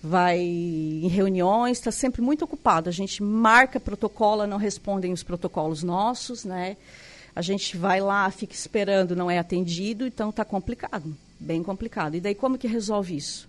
vai 0.00 0.38
em 0.38 1.08
reuniões, 1.08 1.78
está 1.78 1.90
sempre 1.90 2.22
muito 2.22 2.44
ocupado. 2.44 2.88
A 2.88 2.92
gente 2.92 3.20
marca 3.20 3.80
protocolo, 3.80 4.46
não 4.46 4.58
respondem 4.58 5.12
os 5.12 5.24
protocolos 5.24 5.82
nossos, 5.82 6.44
né? 6.44 6.76
A 7.34 7.42
gente 7.42 7.76
vai 7.76 8.00
lá, 8.00 8.30
fica 8.30 8.54
esperando, 8.54 9.16
não 9.16 9.28
é 9.28 9.40
atendido, 9.40 10.06
então 10.06 10.30
está 10.30 10.44
complicado, 10.44 11.16
bem 11.38 11.64
complicado. 11.64 12.14
E 12.14 12.20
daí 12.20 12.34
como 12.34 12.56
que 12.56 12.68
resolve 12.68 13.16
isso? 13.16 13.48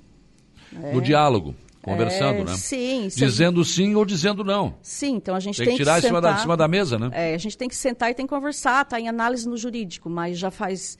No 0.72 1.01
diálogo, 1.01 1.53
conversando, 1.81 2.41
É, 2.41 2.43
né? 2.45 2.55
Sim, 2.55 3.09
sim. 3.09 3.19
Dizendo 3.25 3.63
sim 3.63 3.95
ou 3.95 4.05
dizendo 4.05 4.43
não. 4.43 4.75
Sim, 4.81 5.15
então 5.15 5.36
a 5.36 5.39
gente 5.39 5.57
Tem 5.57 5.67
tem, 5.67 5.75
que 5.77 5.83
tirar 5.83 5.98
em 5.98 6.01
que 6.01 6.07
cima 6.07 6.21
da, 6.21 6.27
sentar. 6.29 6.36
de 6.38 6.41
cima 6.41 6.57
da 6.57 6.67
mesa, 6.67 7.00
né? 7.00 7.09
É, 7.13 7.33
a 7.33 7.38
gente 7.38 7.57
tem 7.57 7.67
que 7.69 7.75
sentar 7.75 8.12
e 8.12 8.13
tem 8.13 8.25
que 8.25 8.33
conversar, 8.33 8.83
está 8.83 9.00
em 9.00 9.07
análise 9.07 9.48
no 9.48 9.57
jurídico, 9.57 10.09
mas 10.09 10.38
já 10.38 10.51
faz 10.51 10.98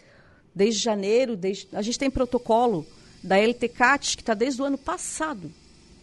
desde 0.56 0.82
janeiro, 0.82 1.36
desde, 1.36 1.68
a 1.74 1.82
gente 1.82 1.98
tem 2.00 2.10
protocolo 2.10 2.86
da 3.24 3.38
LTCAT 3.38 4.16
que 4.18 4.22
está 4.24 4.34
desde 4.34 4.62
o 4.62 4.66
ano 4.66 4.78
passado 4.78 5.52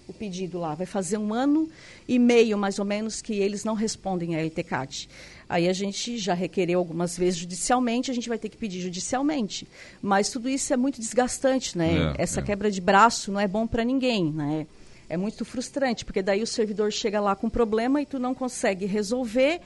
o 0.09 0.13
pedido 0.13 0.59
lá. 0.59 0.75
Vai 0.75 0.87
fazer 0.87 1.19
um 1.19 1.33
ano 1.33 1.69
e 2.09 2.19
meio, 2.19 2.57
mais 2.57 2.79
ou 2.79 2.85
menos, 2.85 3.21
que 3.21 3.35
eles 3.35 3.65
não 3.65 3.75
respondem 3.75 4.37
à 4.37 4.43
LTCAT. 4.43 5.09
Aí 5.49 5.69
a 5.69 5.73
gente 5.73 6.19
já 6.19 6.35
requereu 6.35 6.79
algumas 6.79 7.17
vezes 7.17 7.39
judicialmente, 7.39 8.11
a 8.11 8.15
gente 8.15 8.29
vai 8.29 8.39
ter 8.39 8.49
que 8.49 8.57
pedir 8.57 8.81
judicialmente. 8.81 9.67
Mas 10.03 10.31
tudo 10.31 10.49
isso 10.49 10.73
é 10.73 10.77
muito 10.77 11.01
desgastante, 11.01 11.79
né? 11.79 12.15
É, 12.17 12.23
Essa 12.23 12.41
é. 12.41 12.43
quebra 12.43 12.71
de 12.71 12.81
braço 12.81 13.31
não 13.31 13.41
é 13.41 13.47
bom 13.47 13.67
para 13.67 13.85
ninguém, 13.85 14.33
né? 14.33 14.67
É 15.09 15.17
muito 15.17 15.45
frustrante, 15.45 16.05
porque 16.05 16.21
daí 16.21 16.43
o 16.43 16.47
servidor 16.47 16.91
chega 16.91 17.21
lá 17.21 17.37
com 17.37 17.47
um 17.47 17.51
problema 17.51 18.03
e 18.03 18.07
tu 18.07 18.19
não 18.19 18.35
consegue 18.35 18.87
resolver 18.87 19.61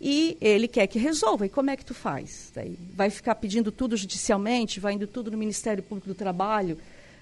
e 0.00 0.36
ele 0.40 0.68
quer 0.68 0.86
que 0.86 1.00
resolva. 1.00 1.46
E 1.46 1.48
como 1.48 1.70
é 1.70 1.76
que 1.76 1.84
tu 1.84 1.94
faz? 1.94 2.52
Daí 2.54 2.78
vai 2.94 3.10
ficar 3.10 3.34
pedindo 3.34 3.72
tudo 3.72 3.96
judicialmente, 3.96 4.78
vai 4.78 4.92
indo 4.94 5.06
tudo 5.06 5.32
no 5.32 5.36
Ministério 5.36 5.82
Público 5.82 6.06
do 6.06 6.14
Trabalho. 6.14 6.78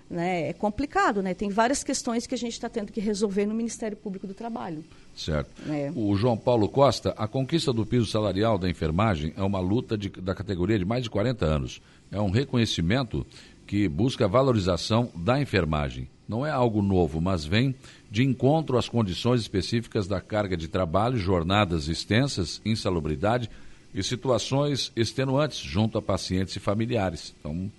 Né? 0.08 0.50
É 0.50 0.52
complicado, 0.52 1.22
né? 1.22 1.34
Tem 1.34 1.48
várias 1.48 1.82
questões 1.82 2.26
que 2.26 2.34
a 2.34 2.38
gente 2.38 2.52
está 2.52 2.68
tendo 2.68 2.92
que 2.92 3.00
resolver 3.00 3.44
no 3.46 3.54
Ministério 3.54 3.96
Público 3.96 4.26
do 4.26 4.34
Trabalho. 4.34 4.84
Certo. 5.14 5.50
É. 5.68 5.90
O 5.96 6.14
João 6.14 6.36
Paulo 6.36 6.68
Costa, 6.68 7.12
a 7.16 7.26
conquista 7.26 7.72
do 7.72 7.84
piso 7.84 8.06
salarial 8.06 8.56
da 8.56 8.70
enfermagem 8.70 9.32
é 9.36 9.42
uma 9.42 9.58
luta 9.58 9.98
de, 9.98 10.08
da 10.08 10.34
categoria 10.34 10.78
de 10.78 10.84
mais 10.84 11.02
de 11.02 11.10
40 11.10 11.44
anos. 11.44 11.82
É 12.12 12.20
um 12.20 12.30
reconhecimento 12.30 13.26
que 13.66 13.88
busca 13.88 14.24
a 14.24 14.28
valorização 14.28 15.10
da 15.14 15.40
enfermagem. 15.40 16.08
Não 16.28 16.46
é 16.46 16.50
algo 16.50 16.82
novo, 16.82 17.20
mas 17.20 17.44
vem 17.44 17.74
de 18.10 18.22
encontro 18.22 18.78
às 18.78 18.88
condições 18.88 19.40
específicas 19.40 20.06
da 20.06 20.20
carga 20.20 20.56
de 20.56 20.68
trabalho, 20.68 21.18
jornadas 21.18 21.88
extensas, 21.88 22.60
insalubridade 22.64 23.50
e 23.94 24.02
situações 24.02 24.92
extenuantes 24.94 25.58
junto 25.58 25.98
a 25.98 26.02
pacientes 26.02 26.54
e 26.56 26.60
familiares. 26.60 27.34
Então, 27.40 27.70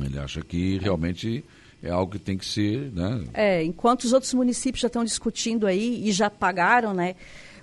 ele 0.00 0.18
acha 0.18 0.40
que 0.40 0.78
realmente 0.78 1.44
é 1.82 1.90
algo 1.90 2.12
que 2.12 2.18
tem 2.18 2.38
que 2.38 2.46
ser, 2.46 2.92
né? 2.92 3.24
É, 3.34 3.64
enquanto 3.64 4.04
os 4.04 4.12
outros 4.12 4.32
municípios 4.32 4.80
já 4.80 4.86
estão 4.86 5.04
discutindo 5.04 5.66
aí 5.66 6.08
e 6.08 6.12
já 6.12 6.30
pagaram, 6.30 6.94
né, 6.94 7.16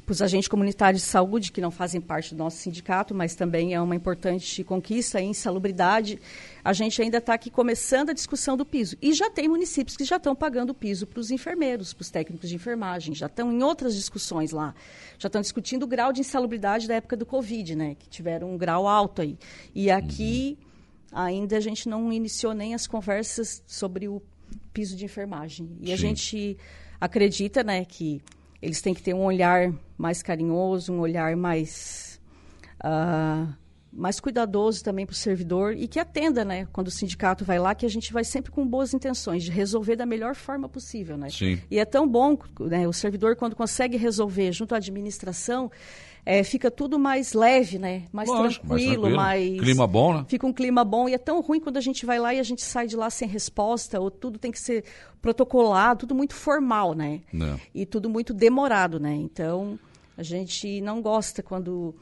para 0.06 0.14
os 0.14 0.22
agentes 0.24 0.48
comunitários 0.48 1.04
de 1.04 1.08
saúde, 1.08 1.52
que 1.52 1.62
não 1.62 1.70
fazem 1.70 2.02
parte 2.02 2.34
do 2.34 2.40
nosso 2.40 2.58
sindicato, 2.58 3.14
mas 3.14 3.36
também 3.36 3.76
é 3.76 3.82
uma 3.82 3.96
importante 3.96 4.64
conquista 4.64 5.22
em 5.22 5.30
insalubridade, 5.30 6.20
a 6.64 6.74
gente 6.74 7.00
ainda 7.00 7.20
está 7.20 7.36
aqui 7.36 7.52
começando 7.52 8.10
a 8.10 8.14
discussão 8.14 8.58
do 8.58 8.66
piso. 8.66 8.98
E 9.04 9.14
já 9.14 9.30
tem 9.30 9.48
municípios 9.48 9.96
que 9.96 10.04
já 10.04 10.18
estão 10.18 10.36
pagando 10.36 10.72
o 10.72 10.74
piso 10.74 11.06
para 11.06 11.20
os 11.20 11.30
enfermeiros, 11.30 11.94
para 11.94 12.02
os 12.02 12.10
técnicos 12.10 12.50
de 12.50 12.56
enfermagem, 12.56 13.14
já 13.14 13.28
estão 13.28 13.54
em 13.54 13.62
outras 13.62 13.96
discussões 13.96 14.52
lá. 14.52 14.74
Já 15.20 15.28
estão 15.28 15.42
discutindo 15.42 15.84
o 15.84 15.88
grau 15.88 16.12
de 16.12 16.22
insalubridade 16.22 16.88
da 16.88 16.96
época 16.96 17.16
do 17.16 17.26
Covid, 17.26 17.76
né, 17.76 17.96
que 18.00 18.10
tiveram 18.10 18.52
um 18.52 18.58
grau 18.58 18.88
alto 18.88 19.22
aí. 19.22 19.38
E 19.76 19.92
aqui... 19.92 20.58
Uhum 20.60 20.69
ainda 21.12 21.58
a 21.58 21.60
gente 21.60 21.88
não 21.88 22.12
iniciou 22.12 22.54
nem 22.54 22.74
as 22.74 22.88
conversas 22.88 23.64
sobre 23.66 24.08
o 24.08 24.22
piso 24.74 24.96
de 24.96 25.06
enfermagem. 25.06 25.78
E 25.82 25.88
Sim. 25.88 25.94
a 25.94 25.96
gente 25.96 26.58
acredita, 27.00 27.64
né, 27.64 27.86
que 27.86 28.22
eles 28.62 28.82
têm 28.82 28.94
que 28.94 29.02
ter 29.02 29.14
um 29.14 29.24
olhar 29.24 29.74
mais 29.98 30.22
carinhoso, 30.22 30.94
um 30.94 31.00
olhar 31.00 31.36
mais 31.36 32.20
uh, 32.84 33.54
mais 33.92 34.20
cuidadoso 34.20 34.84
também 34.84 35.06
para 35.06 35.14
o 35.14 35.16
servidor 35.16 35.76
e 35.76 35.88
que 35.88 36.00
atenda, 36.00 36.46
né, 36.46 36.68
quando 36.72 36.88
o 36.88 36.92
sindicato 36.92 37.44
vai 37.44 37.58
lá, 37.58 37.74
que 37.74 37.86
a 37.86 37.90
gente 37.90 38.14
vai 38.14 38.24
sempre 38.24 38.52
com 38.52 38.66
boas 38.66 38.94
intenções 38.94 39.44
de 39.44 39.52
resolver 39.52 39.96
da 39.96 40.06
melhor 40.06 40.36
forma 40.36 40.70
possível, 40.70 41.18
né? 41.18 41.30
Sim. 41.30 41.60
E 41.72 41.80
é 41.80 41.86
tão 41.86 42.08
bom, 42.08 42.38
né, 42.60 42.88
o 42.88 42.94
servidor 42.94 43.36
quando 43.36 43.56
consegue 43.56 43.98
resolver 43.98 44.52
junto 44.52 44.74
à 44.74 44.78
administração, 44.78 45.72
é, 46.26 46.44
fica 46.44 46.70
tudo 46.70 47.00
mais 47.00 47.34
leve, 47.34 47.80
né? 47.80 48.04
Mais, 48.12 48.30
Lógico, 48.30 48.68
tranquilo, 48.68 49.10
mais 49.10 49.10
tranquilo, 49.10 49.16
mais. 49.16 49.60
Clima 49.60 49.88
bom, 49.88 50.14
né? 50.14 50.26
Fica 50.28 50.46
um 50.46 50.54
clima 50.54 50.84
bom. 50.84 51.10
E 51.10 51.14
é 51.14 51.18
tão 51.18 51.42
ruim 51.42 51.60
quando 51.60 51.78
a 51.78 51.82
gente 51.82 52.06
vai 52.06 52.20
lá 52.20 52.34
e 52.34 52.40
a 52.40 52.44
gente 52.44 52.62
sai 52.62 52.86
de 52.86 52.96
lá 52.96 53.10
sem 53.10 53.28
resposta, 53.28 54.00
ou 54.00 54.12
tudo 54.12 54.38
tem 54.38 54.52
que 54.52 54.60
ser 54.60 54.84
protocolado, 55.22 56.02
tudo 56.02 56.14
muito 56.14 56.36
formal, 56.36 56.94
né? 56.94 57.22
Não. 57.34 57.56
É. 57.56 57.60
E 57.74 57.86
tudo 57.86 58.10
muito 58.10 58.34
demorado, 58.34 59.00
né? 59.00 59.16
Então, 59.16 59.80
a 60.18 60.22
gente 60.22 60.82
não 60.82 61.02
gosta 61.02 61.42
quando 61.42 61.96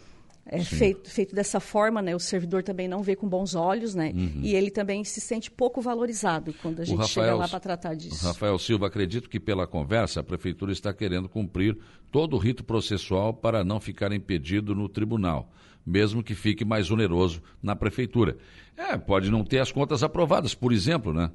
é 0.49 0.63
feito, 0.63 1.09
feito 1.09 1.35
dessa 1.35 1.59
forma, 1.59 2.01
né? 2.01 2.15
O 2.15 2.19
servidor 2.19 2.63
também 2.63 2.87
não 2.87 3.03
vê 3.03 3.15
com 3.15 3.27
bons 3.27 3.53
olhos, 3.53 3.93
né? 3.93 4.11
Uhum. 4.15 4.39
E 4.41 4.55
ele 4.55 4.71
também 4.71 5.03
se 5.03 5.19
sente 5.19 5.51
pouco 5.51 5.81
valorizado 5.81 6.53
quando 6.61 6.81
a 6.81 6.85
gente 6.85 6.97
Rafael, 6.97 7.25
chega 7.25 7.35
lá 7.35 7.47
para 7.47 7.59
tratar 7.59 7.93
disso. 7.95 8.25
Rafael 8.25 8.57
Silva, 8.57 8.87
acredito 8.87 9.29
que 9.29 9.39
pela 9.39 9.67
conversa 9.67 10.21
a 10.21 10.23
prefeitura 10.23 10.71
está 10.71 10.93
querendo 10.93 11.27
cumprir 11.27 11.77
todo 12.11 12.35
o 12.35 12.39
rito 12.39 12.63
processual 12.63 13.33
para 13.33 13.63
não 13.63 13.79
ficar 13.79 14.11
impedido 14.13 14.73
no 14.73 14.87
tribunal, 14.87 15.51
mesmo 15.85 16.23
que 16.23 16.33
fique 16.33 16.63
mais 16.63 16.89
oneroso 16.89 17.41
na 17.61 17.75
prefeitura. 17.75 18.37
É, 18.77 18.97
pode 18.97 19.29
não 19.29 19.43
ter 19.43 19.59
as 19.59 19.71
contas 19.71 20.01
aprovadas, 20.01 20.55
por 20.55 20.71
exemplo, 20.71 21.13
né? 21.13 21.29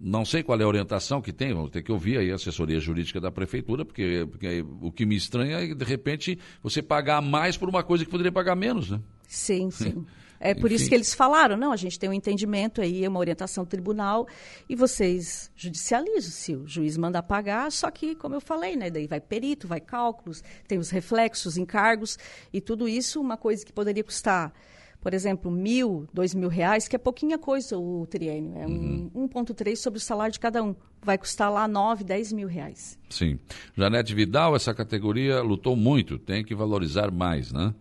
Não 0.00 0.24
sei 0.24 0.44
qual 0.44 0.58
é 0.60 0.62
a 0.62 0.68
orientação 0.68 1.20
que 1.20 1.32
tem, 1.32 1.52
vou 1.52 1.68
ter 1.68 1.82
que 1.82 1.90
ouvir 1.90 2.18
aí 2.18 2.30
a 2.30 2.36
assessoria 2.36 2.78
jurídica 2.78 3.20
da 3.20 3.32
prefeitura, 3.32 3.84
porque, 3.84 4.26
porque 4.30 4.64
o 4.80 4.92
que 4.92 5.04
me 5.04 5.16
estranha 5.16 5.58
é, 5.58 5.74
de 5.74 5.84
repente, 5.84 6.38
você 6.62 6.80
pagar 6.80 7.20
mais 7.20 7.56
por 7.56 7.68
uma 7.68 7.82
coisa 7.82 8.04
que 8.04 8.10
poderia 8.10 8.30
pagar 8.30 8.54
menos, 8.54 8.90
né? 8.90 9.00
Sim, 9.26 9.70
sim. 9.72 10.06
É 10.40 10.54
por 10.54 10.66
Enfim. 10.66 10.76
isso 10.76 10.88
que 10.88 10.94
eles 10.94 11.12
falaram, 11.12 11.56
não, 11.56 11.72
a 11.72 11.76
gente 11.76 11.98
tem 11.98 12.08
um 12.08 12.12
entendimento 12.12 12.80
aí, 12.80 13.06
uma 13.08 13.18
orientação 13.18 13.64
tribunal, 13.64 14.28
e 14.68 14.76
vocês 14.76 15.50
judicializam 15.56 16.30
se 16.30 16.54
o 16.54 16.64
juiz 16.64 16.96
mandar 16.96 17.24
pagar, 17.24 17.72
só 17.72 17.90
que, 17.90 18.14
como 18.14 18.36
eu 18.36 18.40
falei, 18.40 18.76
né, 18.76 18.88
daí 18.88 19.08
vai 19.08 19.20
perito, 19.20 19.66
vai 19.66 19.80
cálculos, 19.80 20.44
tem 20.68 20.78
os 20.78 20.90
reflexos, 20.90 21.56
encargos, 21.56 22.16
e 22.52 22.60
tudo 22.60 22.88
isso, 22.88 23.20
uma 23.20 23.36
coisa 23.36 23.66
que 23.66 23.72
poderia 23.72 24.04
custar 24.04 24.52
por 25.00 25.14
exemplo, 25.14 25.50
mil, 25.50 26.08
dois 26.12 26.34
mil 26.34 26.48
reais, 26.48 26.88
que 26.88 26.96
é 26.96 26.98
pouquinha 26.98 27.38
coisa 27.38 27.78
o 27.78 28.06
triênio. 28.06 28.56
É 28.56 28.66
uhum. 28.66 29.10
um 29.14 29.28
1,3 29.28 29.76
sobre 29.76 29.98
o 29.98 30.00
salário 30.00 30.32
de 30.32 30.40
cada 30.40 30.62
um. 30.62 30.74
Vai 31.00 31.16
custar 31.16 31.52
lá 31.52 31.68
nove, 31.68 32.02
dez 32.02 32.32
mil 32.32 32.48
reais. 32.48 32.98
Sim. 33.08 33.38
Janete 33.76 34.14
Vidal, 34.14 34.56
essa 34.56 34.74
categoria 34.74 35.40
lutou 35.40 35.76
muito, 35.76 36.18
tem 36.18 36.44
que 36.44 36.54
valorizar 36.54 37.10
mais, 37.12 37.52
né? 37.52 37.72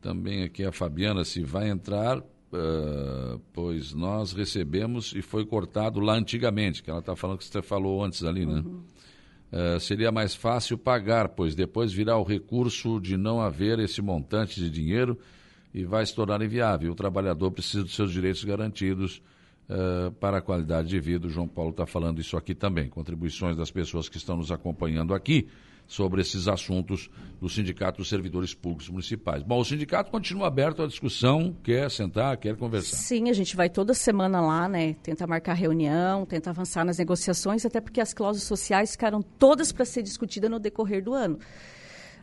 Também 0.00 0.44
aqui 0.44 0.64
a 0.64 0.70
Fabiana, 0.70 1.24
se 1.24 1.42
vai 1.42 1.70
entrar, 1.70 2.18
uh, 2.18 3.40
pois 3.52 3.94
nós 3.94 4.32
recebemos 4.32 5.14
e 5.16 5.22
foi 5.22 5.46
cortado 5.46 6.00
lá 6.00 6.14
antigamente, 6.14 6.82
que 6.82 6.90
ela 6.90 7.00
está 7.00 7.16
falando 7.16 7.38
que 7.38 7.44
você 7.44 7.62
falou 7.62 8.04
antes 8.04 8.22
ali, 8.22 8.44
né? 8.44 8.62
Uhum. 8.64 8.82
Uh, 9.50 9.80
seria 9.80 10.12
mais 10.12 10.34
fácil 10.34 10.76
pagar, 10.76 11.30
pois 11.30 11.54
depois 11.54 11.90
virá 11.90 12.18
o 12.18 12.22
recurso 12.22 13.00
de 13.00 13.16
não 13.16 13.40
haver 13.40 13.78
esse 13.78 14.02
montante 14.02 14.60
de 14.60 14.68
dinheiro 14.68 15.18
e 15.72 15.84
vai 15.84 16.04
se 16.04 16.14
tornar 16.14 16.40
inviável. 16.42 16.92
O 16.92 16.94
trabalhador 16.94 17.50
precisa 17.50 17.82
dos 17.84 17.94
seus 17.94 18.12
direitos 18.12 18.42
garantidos 18.44 19.22
uh, 19.68 20.10
para 20.12 20.38
a 20.38 20.40
qualidade 20.40 20.88
de 20.88 21.00
vida. 21.00 21.26
O 21.26 21.30
João 21.30 21.48
Paulo 21.48 21.70
está 21.70 21.86
falando 21.86 22.20
isso 22.20 22.36
aqui 22.36 22.54
também. 22.54 22.88
Contribuições 22.88 23.56
das 23.56 23.70
pessoas 23.70 24.08
que 24.08 24.16
estão 24.16 24.36
nos 24.36 24.50
acompanhando 24.50 25.14
aqui 25.14 25.48
sobre 25.86 26.20
esses 26.20 26.46
assuntos 26.46 27.08
do 27.40 27.48
Sindicato 27.48 27.98
dos 27.98 28.10
Servidores 28.10 28.52
Públicos 28.52 28.90
Municipais. 28.90 29.42
Bom, 29.42 29.58
o 29.58 29.64
sindicato 29.64 30.10
continua 30.10 30.46
aberto 30.46 30.82
à 30.82 30.86
discussão, 30.86 31.56
quer 31.62 31.90
sentar, 31.90 32.36
quer 32.36 32.54
conversar. 32.56 32.98
Sim, 32.98 33.30
a 33.30 33.32
gente 33.32 33.56
vai 33.56 33.70
toda 33.70 33.94
semana 33.94 34.38
lá, 34.38 34.68
né? 34.68 34.94
Tenta 35.02 35.26
marcar 35.26 35.54
reunião, 35.54 36.26
tenta 36.26 36.50
avançar 36.50 36.84
nas 36.84 36.98
negociações, 36.98 37.64
até 37.64 37.80
porque 37.80 38.02
as 38.02 38.12
cláusulas 38.12 38.46
sociais 38.46 38.92
ficaram 38.92 39.22
todas 39.22 39.72
para 39.72 39.86
ser 39.86 40.02
discutidas 40.02 40.50
no 40.50 40.58
decorrer 40.58 41.02
do 41.02 41.14
ano 41.14 41.38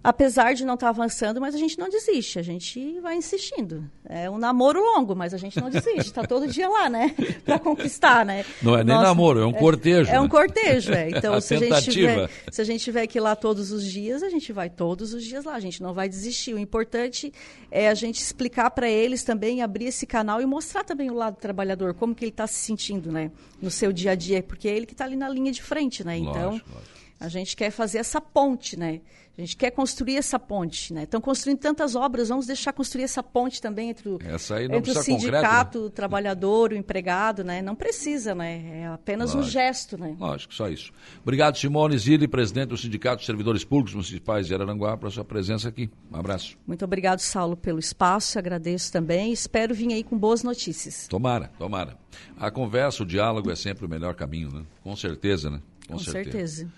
apesar 0.05 0.53
de 0.53 0.63
não 0.63 0.75
estar 0.75 0.85
tá 0.85 0.89
avançando, 0.91 1.41
mas 1.41 1.55
a 1.55 1.57
gente 1.57 1.79
não 1.79 1.89
desiste, 1.89 2.37
a 2.37 2.43
gente 2.43 2.99
vai 2.99 3.15
insistindo. 3.15 3.89
É 4.07 4.29
um 4.29 4.37
namoro 4.37 4.79
longo, 4.79 5.15
mas 5.15 5.33
a 5.33 5.37
gente 5.37 5.59
não 5.59 5.67
desiste, 5.67 6.01
está 6.01 6.23
todo 6.23 6.47
dia 6.47 6.69
lá, 6.69 6.87
né? 6.87 7.15
Para 7.43 7.57
conquistar, 7.57 8.23
né? 8.23 8.45
Não 8.61 8.75
é 8.75 8.83
nem 8.83 8.95
Nossa, 8.95 9.07
namoro, 9.07 9.39
é 9.39 9.45
um 9.47 9.51
cortejo. 9.51 10.11
É, 10.11 10.15
é 10.15 10.21
um 10.21 10.29
cortejo, 10.29 10.93
é. 10.93 11.09
Então, 11.15 11.33
a 11.33 11.41
se, 11.41 11.55
a 11.55 11.57
gente 11.57 11.91
tiver, 11.91 12.29
se 12.51 12.61
a 12.61 12.63
gente 12.63 12.83
tiver 12.83 13.07
que 13.07 13.17
ir 13.17 13.21
lá 13.21 13.35
todos 13.35 13.71
os 13.71 13.83
dias, 13.83 14.21
a 14.21 14.29
gente 14.29 14.53
vai 14.53 14.69
todos 14.69 15.11
os 15.11 15.23
dias 15.23 15.43
lá, 15.43 15.55
a 15.55 15.59
gente 15.59 15.81
não 15.81 15.91
vai 15.91 16.07
desistir. 16.07 16.53
O 16.53 16.59
importante 16.59 17.33
é 17.71 17.89
a 17.89 17.95
gente 17.95 18.21
explicar 18.21 18.69
para 18.69 18.87
eles 18.87 19.23
também, 19.23 19.63
abrir 19.63 19.85
esse 19.85 20.05
canal 20.05 20.39
e 20.39 20.45
mostrar 20.45 20.83
também 20.83 21.09
o 21.09 21.15
lado 21.15 21.35
do 21.35 21.39
trabalhador, 21.39 21.95
como 21.95 22.13
que 22.13 22.23
ele 22.23 22.29
está 22.29 22.45
se 22.45 22.59
sentindo, 22.59 23.11
né? 23.11 23.31
No 23.59 23.71
seu 23.71 23.91
dia 23.91 24.11
a 24.11 24.15
dia, 24.15 24.43
porque 24.43 24.67
é 24.67 24.75
ele 24.75 24.85
que 24.85 24.93
está 24.93 25.05
ali 25.05 25.15
na 25.15 25.27
linha 25.27 25.51
de 25.51 25.63
frente, 25.63 26.03
né? 26.03 26.15
Então, 26.15 26.51
lógico, 26.51 26.69
lógico. 26.71 27.04
A 27.19 27.29
gente 27.29 27.55
quer 27.55 27.71
fazer 27.71 27.99
essa 27.99 28.19
ponte, 28.19 28.77
né? 28.77 29.01
A 29.37 29.41
gente 29.41 29.57
quer 29.57 29.69
construir 29.71 30.15
essa 30.15 30.39
ponte, 30.39 30.93
né? 30.93 31.03
Estão 31.03 31.19
construindo 31.19 31.59
tantas 31.59 31.93
obras, 31.93 32.29
vamos 32.29 32.47
deixar 32.47 32.71
construir 32.71 33.03
essa 33.03 33.21
ponte 33.21 33.61
também 33.61 33.89
entre 33.89 34.07
o, 34.07 34.15
entre 34.15 34.91
o 34.91 34.95
sindicato, 34.95 35.19
concreto, 35.19 35.79
né? 35.79 35.85
o 35.85 35.89
trabalhador, 35.89 36.71
o 36.71 36.75
empregado, 36.75 37.43
né? 37.43 37.61
Não 37.61 37.75
precisa, 37.75 38.33
né? 38.33 38.81
É 38.81 38.87
apenas 38.87 39.33
Lógico. 39.33 39.45
um 39.45 39.51
gesto, 39.51 39.97
né? 39.97 40.15
Lógico, 40.17 40.53
só 40.53 40.69
isso. 40.69 40.93
Obrigado, 41.21 41.57
Simone 41.57 41.97
Zilli, 41.97 42.29
presidente 42.29 42.69
do 42.69 42.77
Sindicato 42.77 43.19
de 43.19 43.25
Servidores 43.25 43.65
Públicos 43.65 43.93
Municipais 43.93 44.47
de 44.47 44.53
Araranguá, 44.53 44.95
pela 44.95 45.11
sua 45.11 45.25
presença 45.25 45.67
aqui. 45.67 45.89
Um 46.09 46.17
abraço. 46.17 46.57
Muito 46.65 46.85
obrigado, 46.85 47.19
Saulo, 47.19 47.57
pelo 47.57 47.79
espaço, 47.79 48.39
agradeço 48.39 48.89
também. 48.89 49.33
Espero 49.33 49.75
vir 49.75 49.91
aí 49.91 50.03
com 50.03 50.17
boas 50.17 50.43
notícias. 50.43 51.07
Tomara, 51.09 51.51
tomara. 51.57 51.97
A 52.37 52.49
conversa, 52.49 53.03
o 53.03 53.05
diálogo 53.05 53.51
é 53.51 53.55
sempre 53.55 53.85
o 53.85 53.89
melhor 53.89 54.15
caminho, 54.15 54.49
né? 54.49 54.63
Com 54.81 54.95
certeza, 54.95 55.49
né? 55.49 55.59
Com, 55.87 55.93
com 55.93 55.99
certeza. 55.99 56.31
certeza. 56.31 56.71